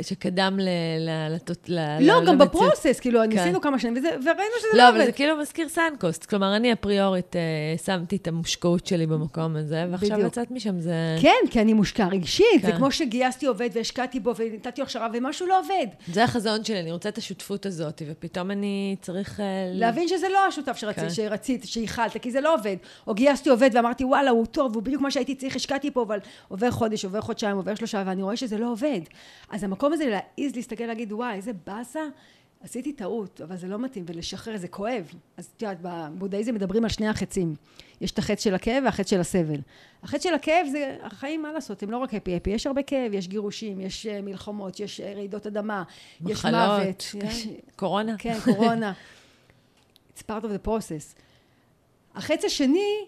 [0.00, 0.58] שקדם
[1.00, 1.68] למציאות.
[2.00, 3.28] לא, גם בפרוסס, כאילו, כן.
[3.28, 4.98] ניסינו כמה שנים, וראינו שזה לא, עובד.
[4.98, 6.24] לא, אבל זה כאילו מזכיר סנקוסט.
[6.24, 7.40] כלומר, אני אפריורית אה,
[7.84, 11.16] שמתי את המושקעות שלי במקום הזה, ועכשיו לצאת משם זה...
[11.22, 12.62] כן, כי אני מושקע רגשית.
[12.62, 12.76] זה כן.
[12.76, 15.86] כמו שגייסתי עובד והשקעתי בו ונתתי הכשרה, ומשהו לא עובד.
[16.12, 19.40] זה החזון שלי, אני רוצה את השותפות הזאת, ופתאום אני צריך...
[19.40, 20.76] אה, להבין שזה לא השותף
[21.08, 21.66] שרצית, כן.
[21.66, 22.76] שייחלת, כי זה לא עובד.
[23.06, 26.18] או גייסתי עובד ואמרתי, וואלה, הוא טוב, הוא בדיוק מה שהייתי צריך, השקעתי פה, אבל
[26.48, 29.00] עובר חודש, עובר חודשיים, עובר שלושה, ואני רואה שזה לא עובד.
[29.50, 32.00] אז המקום הזה להעיז להסתכל, להגיד, וואי, איזה באסה,
[32.64, 35.12] עשיתי טעות, אבל זה לא מתאים, ולשחרר, זה כואב.
[35.36, 37.54] אז את יודעת, בבודהיזם מדברים על שני החצים.
[38.00, 39.60] יש את החץ של הכאב והחץ של הסבל.
[40.02, 43.14] החץ של הכאב זה, החיים, מה לעשות, הם לא רק הפי הפי, יש הרבה כאב,
[43.14, 45.82] יש גירושים, יש אה, מלחמות, יש אה, רעידות אדמה,
[46.20, 47.22] מחלות, יש מוות.
[47.22, 47.48] כן, יש...
[47.76, 48.14] קורונה.
[48.18, 48.92] כן, קורונה.
[50.16, 51.20] It's part of the process.
[52.14, 53.06] החץ השני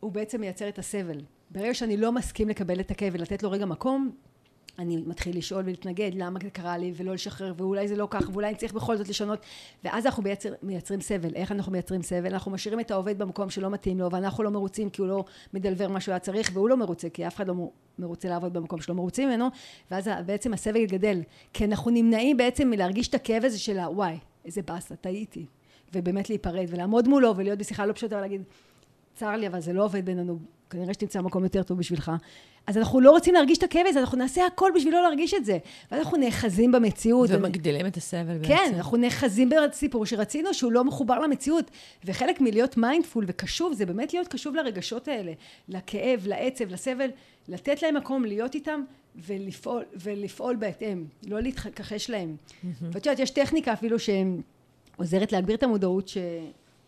[0.00, 1.20] הוא בעצם מייצר את הסבל.
[1.50, 4.10] ברגע שאני לא מסכים לקבל את הכאב ולתת לו רגע מקום,
[4.78, 8.48] אני מתחיל לשאול ולהתנגד למה זה קרה לי ולא לשחרר ואולי זה לא כך ואולי
[8.48, 9.38] אני צריך בכל זאת לשנות
[9.84, 11.34] ואז אנחנו מייצר, מייצרים סבל.
[11.34, 12.32] איך אנחנו מייצרים סבל?
[12.32, 15.24] אנחנו משאירים את העובד במקום שלא מתאים לו ואנחנו לא מרוצים כי הוא לא
[15.54, 17.54] מדלבר מה שהוא היה צריך והוא לא מרוצה כי אף אחד לא
[17.98, 19.48] מרוצה לעבוד במקום שלא מרוצים ממנו
[19.90, 21.22] ואז בעצם הסבל גדל
[21.52, 25.46] כי אנחנו נמנעים בעצם מלהרגיש את הכאב הזה של הוואי איזה באסה טעיתי
[25.92, 28.42] ובאמת להיפרד ולעמוד מולו ולהיות בשיחה לא פשוטה ולהגיד
[29.14, 30.38] צר לי אבל זה לא עובד בינינו
[30.70, 32.12] כנראה שתמצא מקום יותר טוב בשבילך
[32.66, 35.44] אז אנחנו לא רוצים להרגיש את הכאב הזה, אנחנו נעשה הכל בשביל לא להרגיש את
[35.44, 35.58] זה.
[35.90, 37.30] ואז אנחנו נאחזים במציאות.
[37.32, 38.54] ומגדילים את הסבל בעצם.
[38.54, 41.70] כן, אנחנו נאחזים בסיפור שרצינו שהוא לא מחובר למציאות.
[42.04, 45.32] וחלק מלהיות mindful וקשוב, זה באמת להיות קשוב לרגשות האלה,
[45.68, 47.10] לכאב, לעצב, לסבל,
[47.48, 48.82] לתת להם מקום, להיות איתם
[49.16, 52.36] ולפעול, ולפעול בהתאם, לא להתכחש להם.
[52.92, 53.96] ואת יודעת, יש טכניקה אפילו
[55.00, 56.16] שעוזרת להגביר את המודעות, ש...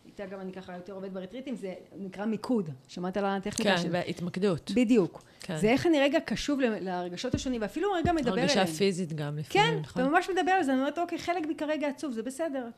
[0.06, 2.70] איתה גם אני ככה יותר עובד ברטריטים, זה נקרא מיקוד.
[2.88, 3.82] שמעת על הטכניקה של...
[3.82, 4.70] כן, בהתמקדות.
[4.74, 5.22] בדיוק.
[5.40, 5.56] כן.
[5.56, 8.48] זה איך אני רגע קשוב לרגשות השונים, ואפילו רגע מדבר אליהם.
[8.48, 10.02] הרגשה פיזית גם לפעמים, כן, נכון?
[10.02, 12.68] כן, אתה ממש מדבר על זה, אני אומרת, אוקיי, חלק בי כרגע עצוב, זה בסדר.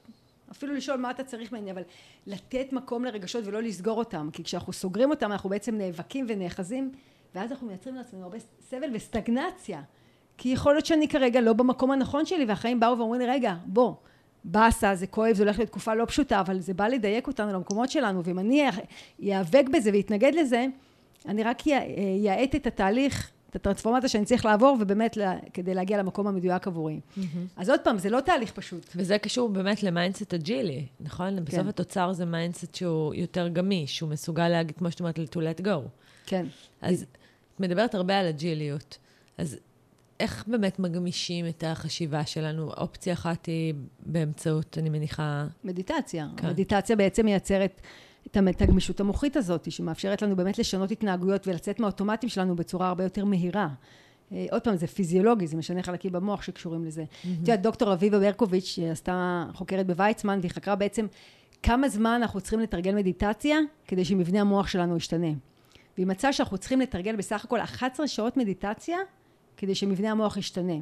[0.50, 1.82] אפילו לשאול מה אתה צריך ממני, אבל
[2.26, 6.92] לתת מקום לרגשות ולא לסגור אותם, כי כשאנחנו סוגרים אותם, אנחנו בעצם נאבקים ונאחזים,
[7.34, 9.82] ואז אנחנו מייצרים לעצמנו הרבה סבל וסטגנציה.
[10.38, 13.94] כי יכול להיות שאני כרגע לא במקום הנכון שלי, והחיים באו ואומרים לי, רגע, בוא,
[14.44, 17.90] באסה, זה כואב, זה הולך להיות תקופה לא פשוטה, אבל זה בא לדייק אותנו למקומות
[17.90, 18.64] שלנו, ואם אני
[19.22, 20.66] איאבק בזה ואתנגד לזה,
[21.26, 21.62] אני רק
[22.28, 27.00] אאט את התהליך, את הטרנספורמציה שאני צריך לעבור, ובאמת לה, כדי להגיע למקום המדויק עבורי.
[27.00, 27.20] Mm-hmm.
[27.56, 28.86] אז עוד פעם, זה לא תהליך פשוט.
[28.96, 31.36] וזה קשור באמת ל mindset אג'ילי, נכון?
[31.36, 31.44] כן.
[31.44, 35.64] בסוף התוצר זה mindset שהוא יותר גמיש, הוא מסוגל להגיד, כמו שאת אומרת, to let
[35.64, 35.88] go.
[36.26, 36.46] כן.
[36.82, 37.06] אז
[37.54, 38.98] את מדברת הרבה על אג'יליות.
[39.38, 39.58] אז
[40.24, 42.72] איך באמת מגמישים את החשיבה שלנו?
[42.72, 43.74] אופציה אחת היא
[44.06, 45.46] באמצעות, אני מניחה...
[45.64, 46.26] מדיטציה.
[46.36, 46.48] כן.
[46.48, 47.80] מדיטציה בעצם מייצרת
[48.26, 53.24] את הגמישות המוחית הזאת, שמאפשרת לנו באמת לשנות התנהגויות ולצאת מהאוטומטים שלנו בצורה הרבה יותר
[53.24, 53.68] מהירה.
[54.32, 57.02] אה, עוד פעם, זה פיזיולוגי, זה משנה חלקים במוח שקשורים לזה.
[57.02, 61.06] את יודעת, דוקטור אביבה ברקוביץ', שעשתה חוקרת בוויצמן, והיא חקרה בעצם
[61.62, 63.58] כמה זמן אנחנו צריכים לתרגל מדיטציה
[63.88, 65.30] כדי שמבנה המוח שלנו ישתנה.
[65.96, 68.98] והיא מצאה שאנחנו צריכים לתרגל בסך הכל 11 שעות מדיטציה
[69.64, 70.74] כדי שמבנה המוח ישתנה.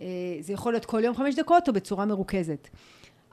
[0.00, 0.06] אה,
[0.40, 2.68] זה יכול להיות כל יום חמש דקות או בצורה מרוכזת.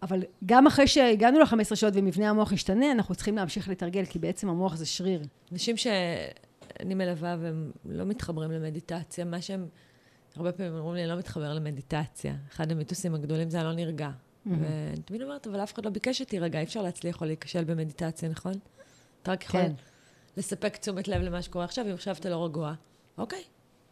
[0.04, 4.50] אבל גם אחרי שהגענו ל-15 שעות ומבנה המוח השתנה, אנחנו צריכים להמשיך לתרגל, כי בעצם
[4.50, 5.22] המוח זה שריר.
[5.52, 9.68] אנשים שאני מלווה והם לא מתחברים למדיטציה, מה שהם,
[10.36, 12.36] הרבה פעמים אומרים לי, אני לא מתחבר למדיטציה.
[12.52, 14.10] אחד המיתוסים הגדולים זה אני לא נרגע.
[14.10, 14.50] Mm-hmm.
[14.50, 18.30] ואני תמיד אומרת, אבל אף אחד לא ביקש שתירגע, אי אפשר להצליח או להיכשל במדיטציה,
[18.30, 18.54] נכון?
[19.22, 19.72] אתה רק יכול כן.
[20.38, 22.74] לספק תשומת לב למה שקורה עכשיו, אם עכשיו אתה לא רגוע.
[23.18, 23.44] אוקיי,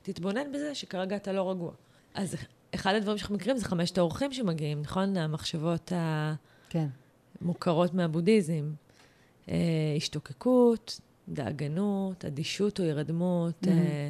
[0.03, 1.71] תתבונן בזה שכרגע אתה לא רגוע.
[2.13, 2.35] אז
[2.75, 5.17] אחד הדברים שאנחנו מכירים זה חמשת האורחים שמגיעים, נכון?
[5.17, 5.91] המחשבות
[7.41, 7.97] המוכרות כן.
[7.97, 8.73] מהבודהיזם.
[9.49, 9.55] אה,
[9.97, 10.99] השתוקקות,
[11.29, 13.69] דאגנות, אדישות או הירדמות, mm-hmm.
[13.69, 14.09] אה,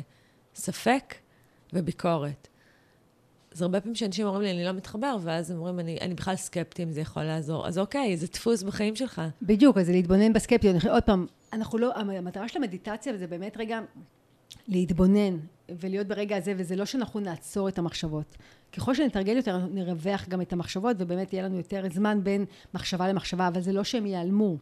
[0.55, 1.15] ספק
[1.73, 2.47] וביקורת.
[3.51, 6.35] אז הרבה פעמים שאנשים אומרים לי, אני לא מתחבר, ואז הם אומרים, אני, אני בכלל
[6.35, 7.67] סקפטי אם זה יכול לעזור.
[7.67, 9.21] אז אוקיי, זה דפוס בחיים שלך.
[9.41, 10.85] בדיוק, אז זה להתבונן בסקפטיות.
[10.85, 13.79] עוד פעם, אנחנו לא, המטרה של המדיטציה זה באמת רגע
[14.67, 15.37] להתבונן
[15.69, 18.37] ולהיות ברגע הזה, וזה לא שאנחנו נעצור את המחשבות.
[18.73, 23.47] ככל שנתרגל יותר, נרווח גם את המחשבות, ובאמת יהיה לנו יותר זמן בין מחשבה למחשבה,
[23.47, 24.57] אבל זה לא שהם ייעלמו.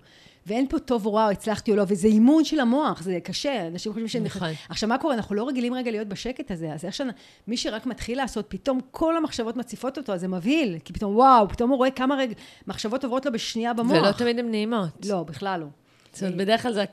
[0.45, 3.67] ואין פה טוב או רע, או הצלחתי או לא, וזה אימון של המוח, זה קשה,
[3.67, 4.23] אנשים חושבים שהם...
[4.23, 4.49] נכון.
[4.69, 5.13] עכשיו, מה קורה?
[5.13, 9.17] אנחנו לא רגילים רגע להיות בשקט הזה, אז איך שמי שרק מתחיל לעשות, פתאום כל
[9.17, 12.33] המחשבות מציפות אותו, אז זה מבהיל, כי פתאום, וואו, פתאום הוא רואה כמה רגע
[12.67, 13.91] מחשבות עוברות לו בשנייה במוח.
[13.91, 15.05] ולא תמיד הן נעימות.
[15.05, 15.65] לא, בכלל לא.
[16.13, 16.83] זאת אומרת, בדרך כלל זה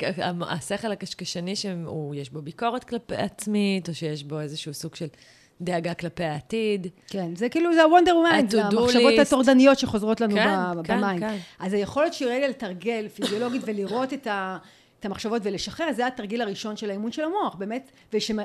[0.48, 5.06] השכל הקשקשני שיש בו ביקורת כלפי עצמית, או שיש בו איזשהו סוג של
[5.60, 6.86] דאגה כלפי העתיד.
[7.06, 10.82] כן, זה כאילו, זה ה-wonder mind, זה המחשבות הטורדניות שחוזרות לנו כן.
[10.84, 11.36] כן, כן.
[11.58, 14.58] אז היכולת להיות שרגע לתרגל פיזיולוגית ולראות את ה...
[15.00, 17.90] את המחשבות ולשחרר, זה התרגיל הראשון של האימון של המוח, באמת,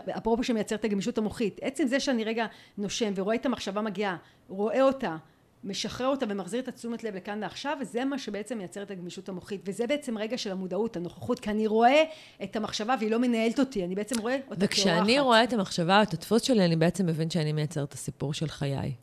[0.07, 1.59] ואפרופו שמייצר את הגמישות המוחית.
[1.61, 2.45] עצם זה שאני רגע
[2.77, 4.17] נושם ורואה את המחשבה מגיעה,
[4.49, 5.15] רואה אותה,
[5.63, 9.61] משחרר אותה ומחזיר את התשומת לב לכאן ועכשיו, וזה מה שבעצם מייצר את הגמישות המוחית.
[9.65, 12.03] וזה בעצם רגע של המודעות, הנוכחות, כי אני רואה
[12.43, 14.63] את המחשבה והיא לא מנהלת אותי, אני בעצם רואה אותה כאורחת.
[14.63, 18.33] וכשאני רואה את המחשבה או את הדפוס שלי, אני בעצם מבין שאני מייצר את הסיפור
[18.33, 18.93] של חיי.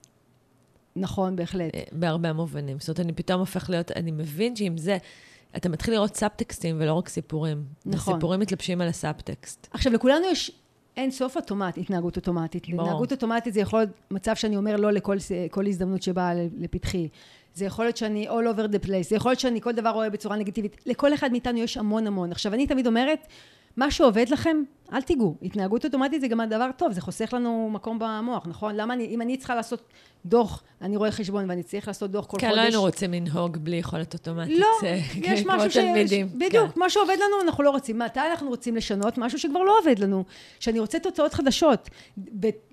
[0.97, 1.75] נכון, בהחלט.
[1.75, 2.79] אה, בהרבה מובנים.
[2.81, 4.99] זאת אומרת, אני פתאום הופך להיות, אני מבין שעם זה...
[5.57, 7.65] אתה מתחיל לראות סאבטקסטים ולא רק סיפורים.
[7.87, 8.15] נכון.
[8.15, 9.69] הסיפורים מתלבשים על הסאבטקסט.
[9.71, 10.60] עכשיו, לכולנו יש
[10.97, 12.69] אין סוף אוטומט, התנהגות אוטומטית.
[12.69, 12.83] ברור.
[12.83, 17.09] התנהגות אוטומטית זה יכול להיות מצב שאני אומר לא לכל הזדמנות שבאה לפתחי.
[17.55, 20.11] זה יכול להיות שאני all over the place, זה יכול להיות שאני כל דבר רואה
[20.11, 20.77] בצורה נגטיבית.
[20.87, 22.33] לכל אחד מאיתנו יש המון המון.
[22.33, 23.27] עכשיו, אני תמיד אומרת,
[23.77, 24.63] מה שעובד לכם,
[24.93, 25.37] אל תיגעו.
[25.43, 28.77] התנהגות אוטומטית זה גם הדבר טוב, זה חוסך לנו מקום במוח, נכון?
[28.77, 29.93] למה אני, אם אני צריכה לעשות
[30.25, 32.59] דוח, אני רואה חשבון ואני צריך לעשות דוח כל כן, חודש...
[32.59, 34.59] כן, לא היינו רוצים לנהוג בלי יכולת אוטומטית.
[34.59, 35.77] לא, יש משהו ש...
[35.77, 36.29] תלמידים.
[36.35, 36.81] בדיוק, כן.
[36.81, 37.99] מה שעובד לנו אנחנו לא רוצים.
[37.99, 39.19] מתי אנחנו רוצים לשנות?
[39.19, 40.25] משהו שכבר לא עובד לנו.
[40.61, 41.91] שאני רוצה תוצאות חדשות.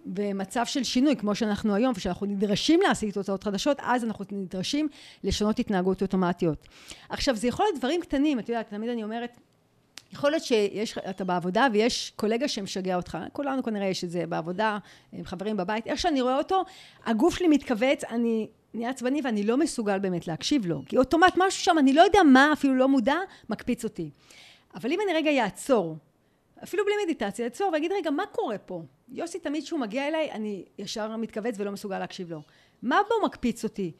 [0.05, 4.87] במצב של שינוי, כמו שאנחנו היום, ושאנחנו נדרשים להשיג תוצאות חדשות, אז אנחנו נדרשים
[5.23, 6.67] לשנות התנהגות אוטומטיות.
[7.09, 9.37] עכשיו, זה יכול להיות דברים קטנים, את יודעת, תמיד אני אומרת,
[10.11, 14.77] יכול להיות שיש, אתה בעבודה ויש קולגה שמשגע אותך, כולנו כנראה יש את זה בעבודה,
[15.13, 16.63] עם חברים בבית, איך שאני רואה אותו,
[17.05, 21.63] הגוף שלי מתכווץ, אני נהיה עצבני ואני לא מסוגל באמת להקשיב לו, כי אוטומט משהו
[21.63, 23.15] שם, אני לא יודע מה, אפילו לא מודע,
[23.49, 24.09] מקפיץ אותי.
[24.75, 25.97] אבל אם אני רגע אעצור,
[26.63, 28.81] אפילו בלי מדיטציה, אעצור ואגיד, רגע, מה קורה פה?
[29.09, 32.41] יוסי, תמיד כשהוא מגיע אליי, אני ישר מתכווץ ולא מסוגל להקשיב לו.
[32.81, 33.91] מה בו מקפיץ אותי?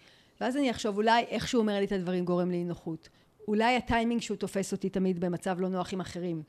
[0.41, 3.09] ואז אני אחשוב, אולי איך שהוא אומר לי את הדברים גורם לי נוחות.
[3.47, 6.41] אולי הטיימינג שהוא תופס אותי תמיד במצב לא נוח עם אחרים.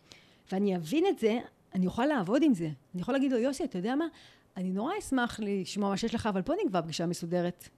[0.53, 1.39] ואני אבין את זה,
[1.75, 2.69] אני אוכל לעבוד עם זה.
[2.95, 4.07] אני יכול להגיד לו, יוסי, אתה יודע מה?
[4.57, 7.69] אני נורא אשמח לשמוע מה שיש לך, אבל בוא נקבע פגישה מסודרת.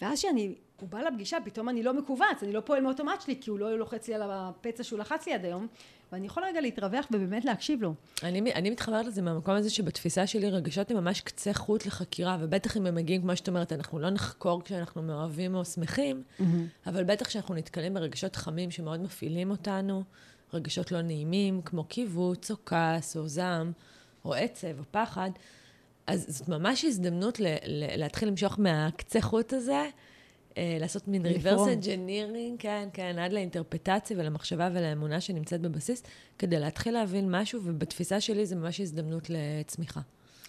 [0.00, 3.50] ואז כשאני, הוא בא לפגישה, פתאום אני לא מכווץ, אני לא פועל מאוטומט שלי, כי
[3.50, 5.66] הוא לא לוחץ לי על הפצע שהוא לחץ לי עד היום,
[6.12, 7.94] ואני יכול רגע להתרווח ובאמת להקשיב לו.
[8.22, 12.76] אני, אני מתחברת לזה מהמקום הזה שבתפיסה שלי רגשות הם ממש קצה חוט לחקירה, ובטח
[12.76, 16.42] אם הם מגיעים, כמו שאת אומרת, אנחנו לא נחקור כשאנחנו מאוהבים או שמחים, mm-hmm.
[16.86, 20.02] אבל בטח כשאנחנו נתקלים ברגשות חמים שמאוד מפעילים אותנו,
[20.54, 23.72] רגשות לא נעימים, כמו קיבוץ, או כעס, או זעם,
[24.24, 25.30] או עצב, או פחד,
[26.06, 29.82] אז זאת ממש הזדמנות ל- ל- להתחיל למשוך מהקצה חוט הזה,
[30.58, 36.02] אה, לעשות מין reverse engineering, כן, כן, עד לאינטרפטציה ולמחשבה ולאמונה שנמצאת בבסיס,
[36.38, 40.00] כדי להתחיל להבין משהו, ובתפיסה שלי זה ממש הזדמנות לצמיחה.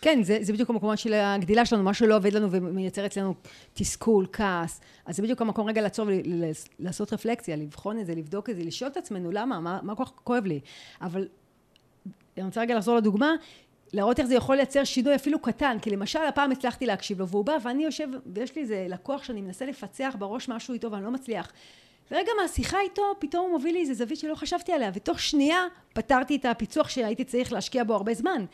[0.02, 3.34] כן, זה, זה בדיוק המקומות של הגדילה שלנו, משהו לא עובד לנו ומייצר אצלנו
[3.74, 4.82] תסכול, כעס.
[5.06, 6.08] אז זה בדיוק המקום רגע לעצור
[6.80, 9.60] ולעשות רפלקציה, לבחון את זה, לבדוק את זה, לשאול את עצמנו, למה?
[9.60, 10.60] מה, מה כל כך כואב לי?
[11.02, 11.28] אבל
[12.38, 13.36] אני רוצה רגע לחזור לדוגמה,
[13.94, 17.46] להראות איך זה יכול לייצר שינוי אפילו קטן, כי למשל הפעם הצלחתי להקשיב לו, והוא
[17.46, 21.12] בא ואני יושב, ויש לי איזה לקוח שאני מנסה לפצח בראש משהו איתו ואני לא
[21.12, 21.52] מצליח.
[22.12, 26.36] ורגע מהשיחה איתו, פתאום הוא מוביל לי איזה זווית שלא חשבתי עליה, ותוך שנייה פתרתי
[26.36, 28.46] את הפיצוח שהייתי צריך להשקיע בו הרבה זמן.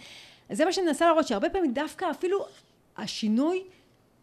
[0.49, 2.45] אז זה מה שאני מנסה להראות, שהרבה פעמים דווקא אפילו
[2.97, 3.63] השינוי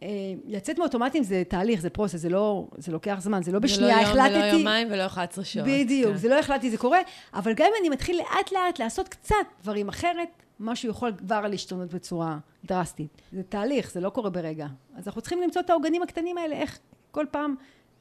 [0.03, 0.09] אה,
[0.47, 4.33] לצאת מאוטומטים זה תהליך, זה פרוסס, זה לא, זה לוקח זמן, זה לא בשנייה החלטתי...
[4.33, 5.67] זה לא יום ולא יומיים ולא 11 שעות.
[5.69, 6.17] בדיוק, כן.
[6.17, 6.99] זה לא החלטתי, זה קורה,
[7.35, 10.29] אבל גם אם אני מתחיל לאט לאט לעשות קצת דברים אחרת,
[10.61, 13.23] משהו יכול כבר להשתנות בצורה דרסטית.
[13.33, 14.67] זה תהליך, זה לא קורה ברגע.
[14.97, 16.79] אז אנחנו צריכים למצוא את העוגנים הקטנים האלה, איך
[17.11, 17.55] כל פעם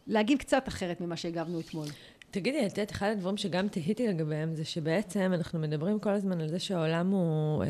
[0.08, 1.88] להגיב קצת אחרת ממה שהגבנו אתמול.
[2.32, 6.48] תגידי, את יודעת, אחד הדברים שגם תהיתי לגביהם, זה שבעצם אנחנו מדברים כל הזמן על
[6.48, 7.70] זה שהעולם הוא, אה,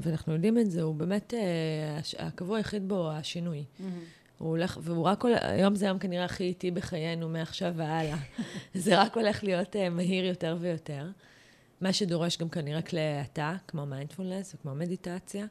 [0.00, 3.64] ואנחנו יודעים את זה, הוא באמת, אה, הקבוע היחיד בו הוא השינוי.
[3.64, 3.82] Mm-hmm.
[4.38, 8.16] הוא הולך, והוא רק הולך, היום זה היום כנראה הכי איטי בחיינו, מעכשיו והלאה.
[8.74, 11.06] זה רק הולך להיות uh, מהיר יותר ויותר.
[11.80, 15.46] מה שדורש גם כנראה כלי האטה, כמו מיינדפולנס וכמו מדיטציה.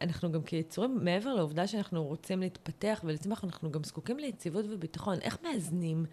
[0.00, 5.18] אנחנו גם כיצורים, מעבר לעובדה שאנחנו רוצים להתפתח ולצמח, אנחנו גם זקוקים ליציבות וביטחון.
[5.20, 6.06] איך מאזנים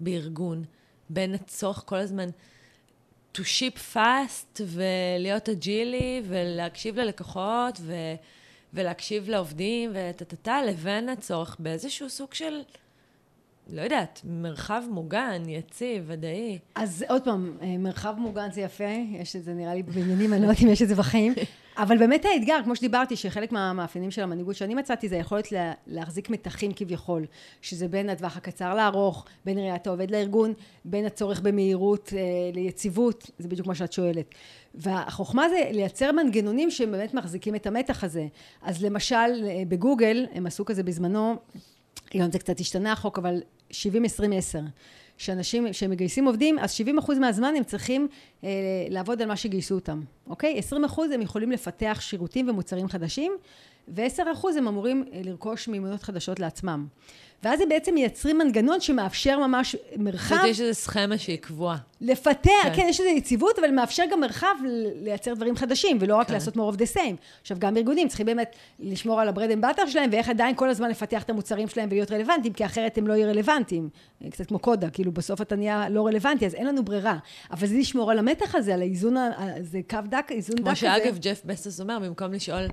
[0.00, 0.64] בארגון
[1.10, 2.28] בין הצורך כל הזמן
[3.34, 7.94] to ship fast ולהיות אג'ילי ולהקשיב ללקוחות ו...
[8.74, 12.60] ולהקשיב לעובדים וטה-טה-טה, לבין הצורך באיזשהו סוג של,
[13.70, 16.58] לא יודעת, מרחב מוגן, יציב, ודאי.
[16.74, 20.42] אז עוד פעם, אה, מרחב מוגן זה יפה, יש את זה נראה לי בעניינים, אני
[20.42, 21.34] לא יודעת אם יש את זה בחיים,
[21.78, 26.30] אבל באמת האתגר, כמו שדיברתי, שחלק מהמאפיינים של המנהיגות שאני מצאתי, זה היכולת לה, להחזיק
[26.30, 27.26] מתחים כביכול,
[27.62, 30.52] שזה בין הטווח הקצר לארוך, בין ראיית העובד לארגון,
[30.84, 32.20] בין הצורך במהירות אה,
[32.54, 34.34] ליציבות, זה בדיוק מה שאת שואלת.
[34.74, 38.26] והחוכמה זה לייצר מנגנונים שבאמת מחזיקים את המתח הזה.
[38.62, 41.36] אז למשל, אה, בגוגל, הם עשו כזה בזמנו,
[42.12, 43.74] היום זה קצת השתנה החוק, אבל 70-20-10.
[45.18, 48.08] שאנשים, שמגייסים עובדים, אז 70 אחוז מהזמן הם צריכים
[48.44, 48.48] אה,
[48.90, 50.58] לעבוד על מה שגייסו אותם, אוקיי?
[50.58, 53.32] 20 אחוז הם יכולים לפתח שירותים ומוצרים חדשים,
[53.88, 56.86] ו-10 אחוז הם אמורים אה, לרכוש מיומנויות חדשות לעצמם.
[57.42, 60.34] ואז הם בעצם מייצרים מנגנון שמאפשר ממש מרחב...
[60.34, 61.76] זאת יש איזו סכמה שהיא קבועה.
[62.00, 62.72] לפתח, כן.
[62.76, 64.54] כן, יש איזו יציבות, אבל מאפשר גם מרחב
[65.02, 66.34] לייצר דברים חדשים, ולא רק כן.
[66.34, 67.16] לעשות more of the same.
[67.40, 70.68] עכשיו, גם ארגונים צריכים באמת לשמור על ה bread and butter שלהם, ואיך עדיין כל
[70.68, 73.88] הזמן לפתח את המוצרים שלהם ולהיות רלוונטיים, כי אחרת הם לא יהיו רלוונטיים.
[74.30, 77.18] קצת כמו קודאק, כאילו בסוף אתה נהיה לא רלוונטי, אז אין לנו ברירה.
[77.50, 79.14] אבל זה לשמור על המתח הזה, על האיזון,
[79.60, 80.70] זה קו דק, איזון דק כזה.
[80.70, 82.66] כמו שאגב, ג'ף בזוס אומר, במקום לשאול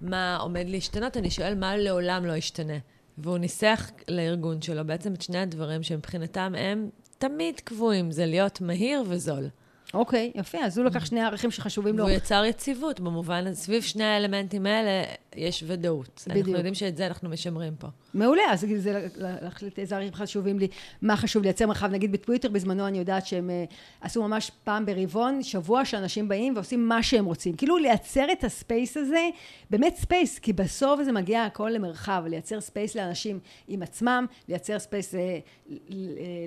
[0.00, 2.74] מה עומד להשתנות, אני שואל מה לעולם לא ישתנה.
[3.22, 9.04] והוא ניסח לארגון שלו בעצם את שני הדברים שמבחינתם הם תמיד קבועים, זה להיות מהיר
[9.08, 9.48] וזול.
[9.94, 12.04] אוקיי, יפה, אז הוא לקח שני ערכים שחשובים לו.
[12.04, 15.04] והוא יצר יציבות במובן, סביב שני האלמנטים האלה
[15.36, 16.24] יש ודאות.
[16.26, 16.38] בדיוק.
[16.38, 17.88] אנחנו יודעים שאת זה אנחנו משמרים פה.
[18.14, 20.68] מעולה, אז זה להחליט איזה ערכים חשובים לי,
[21.02, 23.64] מה חשוב לייצר מרחב, נגיד בטוויטר בזמנו אני יודעת שהם אה,
[24.00, 27.56] עשו ממש פעם ברבעון, שבוע שאנשים באים ועושים מה שהם רוצים.
[27.56, 29.28] כאילו לייצר את הספייס הזה,
[29.70, 33.38] באמת space, כי בסוף זה מגיע הכל למרחב, לייצר space לאנשים
[33.68, 35.38] עם עצמם, לייצר space אה,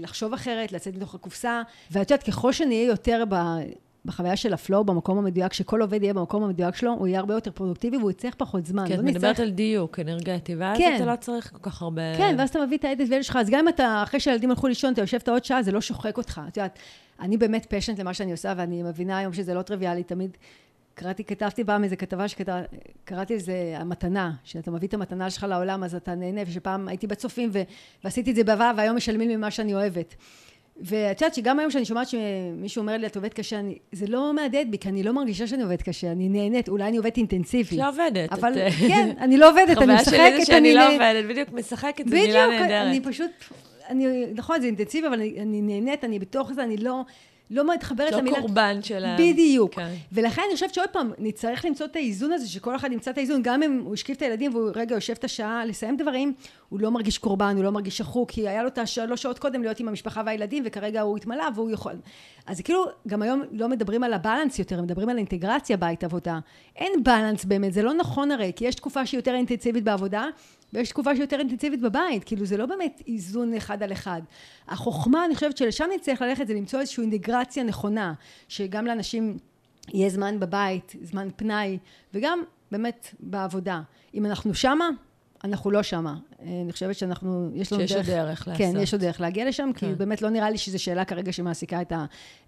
[0.02, 1.62] לחשוב אחרת, לצאת מתוך הקופסה,
[1.92, 3.36] ואת יודעת, ככל שנהיה יותר ב...
[4.06, 7.34] בחוויה של ה flow, במקום המדויק, שכל עובד יהיה במקום המדויק שלו, הוא יהיה הרבה
[7.34, 8.88] יותר פרודוקטיבי והוא יצטרך פחות זמן.
[8.88, 9.40] כן, את לא מדברת.
[9.40, 10.94] על דיוק אנרגטי, ואז כן.
[10.96, 12.02] אתה לא צריך כל כך הרבה...
[12.18, 14.50] כן, ואז אתה מביא את ה added value שלך, אז גם אם אתה, אחרי שהילדים
[14.50, 16.42] הלכו לישון, אתה יושב את העוד שעה, זה לא שוחק אותך.
[16.48, 16.80] את יודעת,
[17.20, 20.38] אני באמת passionate למה שאני עושה, ואני מבינה היום שזה לא טריוויאלי, תמיד...
[20.96, 25.96] קראתי, כתבתי פעם איזה כתבה שקראתי לזה המתנה, שאתה מביא את המתנה שלך לעולם אז
[25.96, 27.62] אתה נהנה, ושפעם הייתי בצופים ו...
[28.04, 30.16] ועשיתי את זה בעבר והיום משלמים ממה שאני אוהבת.
[30.82, 34.34] ואת יודעת שגם היום שאני שומעת שמישהו אומר לי, את עובדת קשה, אני, זה לא
[34.34, 37.78] מהדהד בי, כי אני לא מרגישה שאני עובדת קשה, אני נהנית, אולי אני עובדת אינטנסיבי.
[37.78, 38.34] לא עובדת.
[38.34, 38.74] אבל את...
[38.88, 42.16] כן, אני לא עובדת, אני משחקת, חוויה שלי זה שאני לא עובדת, בדיוק, משחקת, זו
[42.16, 42.68] מילה נהדרת.
[42.68, 43.32] בדיוק, אני פשוט,
[43.90, 47.02] אני, נכון, זה אינטנסיבי, אבל אני, אני נהנית, אני בתוך זה, אני לא...
[47.50, 48.38] לא מתחברת לא למילה...
[48.38, 49.16] לא קורבן של ה...
[49.20, 49.76] בדיוק.
[49.76, 49.94] כן.
[50.12, 53.42] ולכן אני חושבת שעוד פעם, נצטרך למצוא את האיזון הזה, שכל אחד ימצא את האיזון,
[53.44, 56.34] גם אם הוא השקיף את הילדים והוא רגע יושב את השעה לסיים דברים,
[56.70, 59.62] הוא לא מרגיש קורבן, הוא לא מרגיש שחוק, כי היה לו את השלוש שעות קודם
[59.62, 61.94] להיות עם המשפחה והילדים, וכרגע הוא התמלא והוא יכול...
[62.46, 66.40] אז כאילו, גם היום לא מדברים על הבלנס יותר, מדברים על אינטגרציה בית עבודה.
[66.76, 70.28] אין בלנס באמת, זה לא נכון הרי, כי יש תקופה שהיא יותר אינטנסיבית בעבודה,
[70.76, 74.22] ויש תקופה שיותר אינטנסיבית בבית, כאילו זה לא באמת איזון אחד על אחד.
[74.68, 78.14] החוכמה, אני חושבת שלשם נצטרך ללכת, זה למצוא איזושהי אינטגרציה נכונה,
[78.48, 79.38] שגם לאנשים
[79.94, 81.78] יהיה זמן בבית, זמן פנאי,
[82.14, 83.82] וגם באמת בעבודה.
[84.14, 84.90] אם אנחנו שמה,
[85.44, 86.16] אנחנו לא שמה.
[86.42, 87.90] אני חושבת שאנחנו, יש לנו דרך...
[87.90, 88.58] שיש עוד דרך לעשות.
[88.58, 89.88] כן, יש עוד דרך להגיע לשם, כן.
[89.88, 91.94] כי באמת לא נראה לי שזו שאלה כרגע שמעסיקה את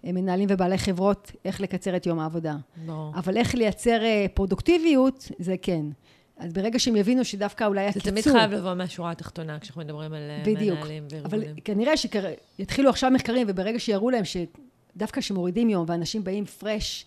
[0.04, 2.56] המנהלים ובעלי חברות, איך לקצר את יום העבודה.
[2.86, 3.10] לא.
[3.14, 5.86] אבל איך לייצר אה, פרודוקטיביות, זה כן.
[6.38, 8.02] אז ברגע שהם יבינו שדווקא אולי הקיצור...
[8.02, 10.78] זה תמיד חייב לבוא מהשורה התחתונה, כשאנחנו מדברים על אה, בדיוק.
[10.78, 11.50] מנהלים וארגונים.
[11.50, 17.06] אבל כנראה שיתחילו עכשיו מחקרים, וברגע שיראו להם שדווקא כשמורידים יום, ואנשים באים פרש,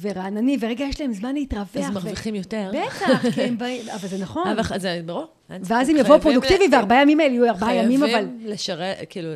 [0.00, 1.76] ורענני, ורגע יש להם זמן להתרווח.
[1.76, 2.70] אז מרוויחים יותר.
[2.72, 4.48] בטח, כי הם באים, אבל זה נכון.
[4.48, 5.26] אבל זה ברור.
[5.62, 8.12] ואז הם יבואו פרודוקטיבי, וארבעה ימים האלה יהיו ארבעה ימים, אבל...
[8.12, 9.28] חייבים לשרת, כאילו,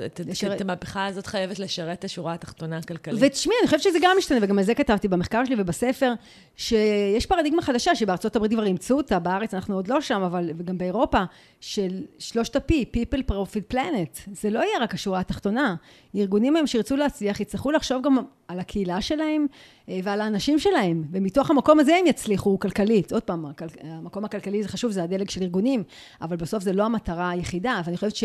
[0.55, 3.19] את המהפכה הזאת חייבת לשרת את השורה התחתונה הכלכלית.
[3.23, 6.13] ותשמעי, אני חושבת שזה גם משתנה, וגם על זה כתבתי במחקר שלי ובספר,
[6.57, 10.79] שיש פרדיגמה חדשה, שבארצות הברית כבר אימצו אותה, בארץ אנחנו עוד לא שם, אבל וגם
[10.79, 11.23] באירופה,
[11.61, 14.31] של שלושת ה-P, People, Profit, Planet.
[14.33, 15.75] זה לא יהיה רק השורה התחתונה.
[16.17, 19.47] ארגונים היום שירצו להצליח, יצטרכו לחשוב גם על הקהילה שלהם
[19.89, 23.13] אה, ועל האנשים שלהם, ומתוך המקום הזה הם יצליחו כלכלית.
[23.13, 23.45] עוד פעם,
[23.81, 25.83] המקום הכלכלי זה חשוב, זה הדלק של ארגונים,
[26.21, 28.25] אבל בסוף זה לא המטרה היחידה, ואני חושבת ש...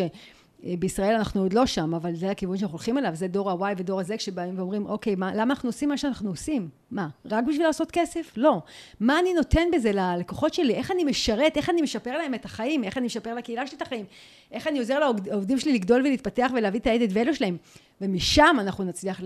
[0.63, 3.99] בישראל אנחנו עוד לא שם, אבל זה הכיוון שאנחנו הולכים אליו, זה דור ה-Y ודור
[3.99, 6.69] ה-Z שבאים ואומרים, אוקיי, מה, למה אנחנו עושים מה שאנחנו עושים?
[6.91, 8.33] מה, רק בשביל לעשות כסף?
[8.37, 8.61] לא.
[8.99, 10.73] מה אני נותן בזה ללקוחות שלי?
[10.75, 11.57] איך אני משרת?
[11.57, 12.83] איך אני משפר להם את החיים?
[12.83, 14.05] איך אני משפר לקהילה שלי את החיים?
[14.51, 17.57] איך אני עוזר לעובדים שלי לגדול ולהתפתח ולהביא את ה-added value שלהם?
[18.01, 19.21] ומשם אנחנו נצליח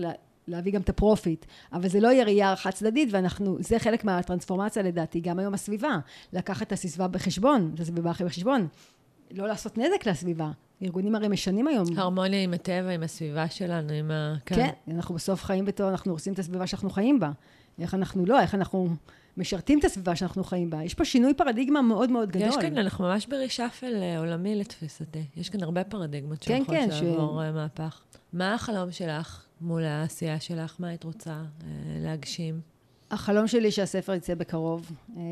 [0.48, 1.46] להביא גם את ה profit.
[1.72, 5.98] אבל זה לא יהיה ראייה חד צדדית, ואנחנו, זה חלק מהטרנספורמציה לדעתי, גם היום הסביבה.
[6.32, 8.66] לקחת את הסביבה בחשבון, את הסביבה הכי בחשבון.
[9.30, 10.50] לא לעשות נזק לסביבה.
[10.82, 11.84] ארגונים הרי משנים היום.
[11.96, 14.34] הרמוניה עם הטבע, עם הסביבה שלנו, עם ה...
[14.46, 17.30] כן, כן אנחנו בסוף חיים בתור, אנחנו הורסים את הסביבה שאנחנו חיים בה.
[17.78, 18.88] איך אנחנו לא, איך אנחנו
[19.36, 20.82] משרתים את הסביבה שאנחנו חיים בה.
[20.82, 22.48] יש פה שינוי פרדיגמה מאוד מאוד גדול.
[22.48, 25.24] יש כאן, אנחנו ממש ברישאפל אה, עולמי לתפיסתי.
[25.36, 27.44] יש כאן הרבה פרדיגמות כן, שיכולות כן, לעבור ש...
[27.44, 28.02] אה, מהפך.
[28.32, 30.76] מה החלום שלך מול העשייה שלך?
[30.78, 31.66] מה היית רוצה אה,
[31.98, 32.60] להגשים?
[33.10, 34.92] החלום שלי שהספר יצא בקרוב.
[35.16, 35.22] אה,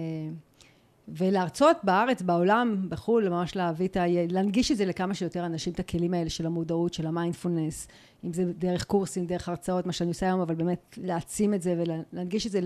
[1.09, 4.05] ולהרצות בארץ, בעולם, בחו"ל, ממש להביא את ה...
[4.31, 7.89] להנגיש את זה לכמה שיותר אנשים, את הכלים האלה של המודעות, של המיינדפולנס,
[8.25, 11.75] אם זה דרך קורסים, דרך הרצאות, מה שאני עושה היום, אבל באמת להעצים את זה
[11.79, 12.61] ולהנגיש את זה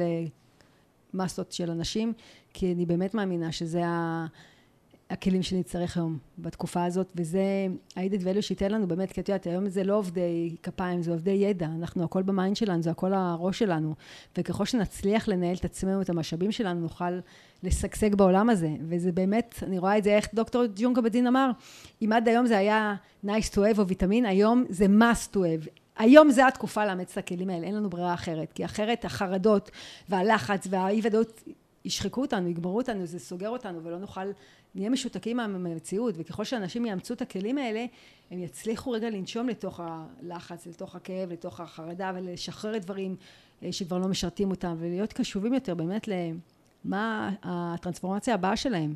[1.15, 2.13] למסות של אנשים,
[2.53, 4.27] כי אני באמת מאמינה שזה ה...
[5.11, 7.43] הכלים שנצטרך היום בתקופה הזאת, וזה
[7.97, 11.31] ה-added value שייתן לנו באמת, כי את יודעת, היום זה לא עובדי כפיים, זה עובדי
[11.31, 13.95] ידע, אנחנו הכל ב mind שלנו, זה הכל הראש שלנו,
[14.39, 17.19] וככל שנצליח לנהל את עצמנו, את המשאבים שלנו, נוכל
[17.63, 21.51] לשגשג בעולם הזה, וזה באמת, אני רואה את זה, איך דוקטור ג'ון קבט זין אמר,
[22.03, 22.95] אם עד היום זה היה
[23.27, 25.69] nice to have או ויטמין, היום זה must to have.
[25.99, 29.71] היום זה התקופה לאמץ את הכלים האלה, אין לנו ברירה אחרת, כי אחרת החרדות
[30.09, 31.43] והלחץ והאי ודאות
[31.87, 34.31] ישחקו אותנו, יגמרו אותנו, זה סוגר אותנו ולא נוכל
[34.75, 37.85] נהיה משותקים מהמציאות, וככל שאנשים יאמצו את הכלים האלה,
[38.31, 43.17] הם יצליחו רגע לנשום לתוך הלחץ, לתוך הכאב, לתוך החרדה, ולשחרר את דברים
[43.63, 48.95] אה, שכבר לא משרתים אותם, ולהיות קשובים יותר באמת למה הטרנספורמציה הבאה שלהם,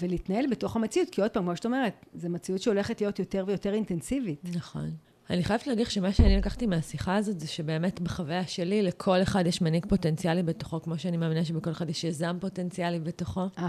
[0.00, 3.74] ולהתנהל בתוך המציאות, כי עוד פעם, כמו שאת אומרת, זו מציאות שהולכת להיות יותר ויותר
[3.74, 4.40] אינטנסיבית.
[4.56, 4.90] נכון.
[5.30, 9.62] אני חייבת להגיד שמה שאני לקחתי מהשיחה הזאת, זה שבאמת בחוויה שלי, לכל אחד יש
[9.62, 13.46] מנהיג פוטנציאלי בתוכו, כמו שאני מאמינה שבכל אחד יש יזם פוטנציאלי בתוכו.
[13.56, 13.60] Uh-huh.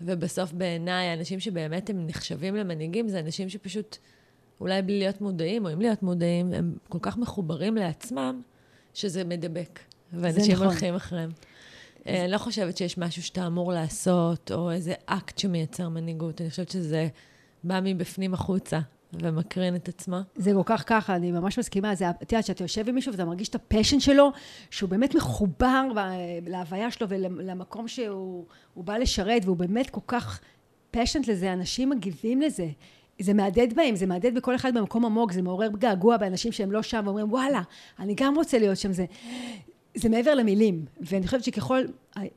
[0.00, 3.96] ובסוף בעיניי, האנשים שבאמת הם נחשבים למנהיגים, זה אנשים שפשוט,
[4.60, 8.42] אולי בלי להיות מודעים, או אם להיות מודעים, הם כל כך מחוברים לעצמם,
[8.94, 9.80] שזה מדבק.
[10.12, 10.66] ואנשים נכון.
[10.66, 11.30] הולכים אחריהם.
[12.06, 16.40] אה, אני לא חושבת שיש משהו שאתה אמור לעשות, או איזה אקט שמייצר מנהיגות.
[16.40, 17.08] אני חושבת שזה
[17.64, 18.80] בא מבפנים החוצה.
[19.22, 20.16] ומקרין את עצמו.
[20.34, 21.94] זה כל כך ככה, אני ממש מסכימה.
[21.94, 24.30] זה, את יודעת, שאתה יושב עם מישהו ואתה מרגיש את ה passion שלו,
[24.70, 25.88] שהוא באמת מחובר
[26.46, 28.44] להוויה שלו ולמקום שהוא
[28.76, 30.40] בא לשרת, והוא באמת כל כך
[30.90, 32.66] passionate לזה, אנשים מגיבים לזה.
[33.20, 36.82] זה מהדהד בהם, זה מהדהד בכל אחד במקום עמוק, זה מעורר געגוע באנשים שהם לא
[36.82, 37.62] שם, ואומרים, וואלה,
[37.98, 38.92] אני גם רוצה להיות שם.
[38.92, 39.04] זה,
[39.94, 41.84] זה מעבר למילים, ואני חושבת שככל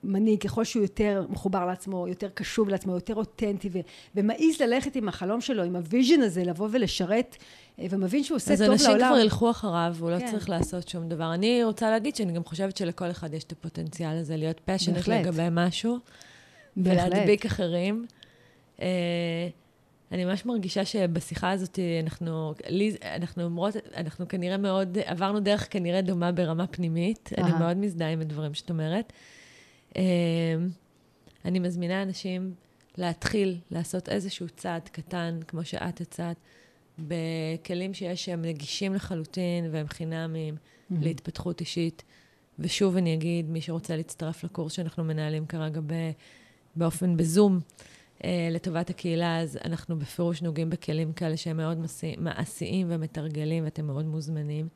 [0.03, 3.79] מנהיג, ככל שהוא יותר מחובר לעצמו, יותר קשוב לעצמו, יותר אותנטי, ו-
[4.15, 7.35] ומעז ללכת עם החלום שלו, עם ה vision הזה, לבוא ולשרת,
[7.79, 8.73] אה, ומבין שהוא עושה טוב לעולם.
[8.73, 10.25] אז אנשים כבר ילכו אחריו, הוא לא כן.
[10.25, 11.33] לא צריך לעשות שום דבר.
[11.33, 15.47] אני רוצה להגיד שאני גם חושבת שלכל אחד יש את הפוטנציאל הזה, להיות passionate לגבי
[15.51, 15.97] משהו,
[16.75, 17.13] בהחלט.
[17.13, 18.05] ולהדביק אחרים.
[18.81, 19.47] אה,
[20.15, 26.01] אני ממש מרגישה שבשיחה הזאת אנחנו, לי, אנחנו אומרות, אנחנו כנראה מאוד, עברנו דרך כנראה
[26.01, 27.29] דומה ברמה פנימית.
[27.37, 29.13] אני מאוד מזדהה עם הדברים שאת אומרת.
[29.95, 30.01] אמ,
[31.45, 32.53] אני מזמינה אנשים
[32.97, 36.37] להתחיל לעשות איזשהו צעד קטן, כמו שאת הצעת,
[36.99, 40.95] בכלים שיש שהם נגישים לחלוטין והם חינמים mm-hmm.
[41.01, 42.03] להתפתחות אישית.
[42.59, 45.81] ושוב אני אגיד, מי שרוצה להצטרף לקורס שאנחנו מנהלים כרגע
[46.75, 47.59] באופן בזום,
[48.23, 51.77] לטובת הקהילה, אז אנחנו בפירוש נוגעים בכלים כאלה שהם מאוד
[52.17, 54.67] מעשיים ומתרגלים, ואתם מאוד מוזמנים.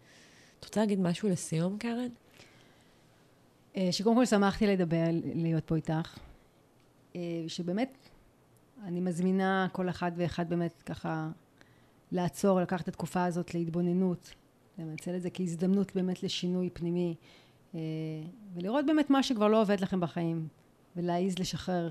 [0.59, 2.07] את רוצה להגיד משהו לסיום, קרן?
[3.77, 5.03] אה, שקודם כל שמחתי לדבר,
[5.35, 6.17] להיות פה איתך.
[7.15, 7.97] אה, שבאמת,
[8.83, 11.29] אני מזמינה כל אחד ואחד באמת ככה
[12.11, 14.33] לעצור, לקחת את התקופה הזאת להתבוננות,
[14.77, 17.15] לנצל את זה כהזדמנות באמת לשינוי פנימי,
[18.53, 20.47] ולראות באמת מה שכבר לא עובד לכם בחיים,
[20.95, 21.89] ולהעיז לשחרר.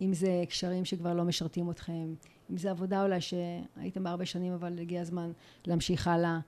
[0.00, 2.14] אם זה קשרים שכבר לא משרתים אתכם,
[2.50, 5.32] אם זה עבודה אולי שהייתם בה הרבה שנים אבל הגיע הזמן
[5.66, 6.38] להמשיך הלאה,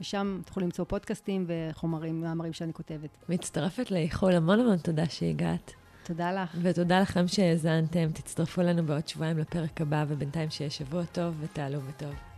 [0.01, 3.09] ושם תוכלו למצוא פודקאסטים וחומרים, מאמרים שאני כותבת.
[3.29, 5.73] מצטרפת לאיחול, המון המון תודה שהגעת.
[6.03, 6.57] תודה לך.
[6.61, 8.11] ותודה לכם שהאזנתם.
[8.13, 12.28] תצטרפו לנו בעוד שבועיים לפרק הבא, ובינתיים שיהיה שבוע טוב ותעלו בטוב.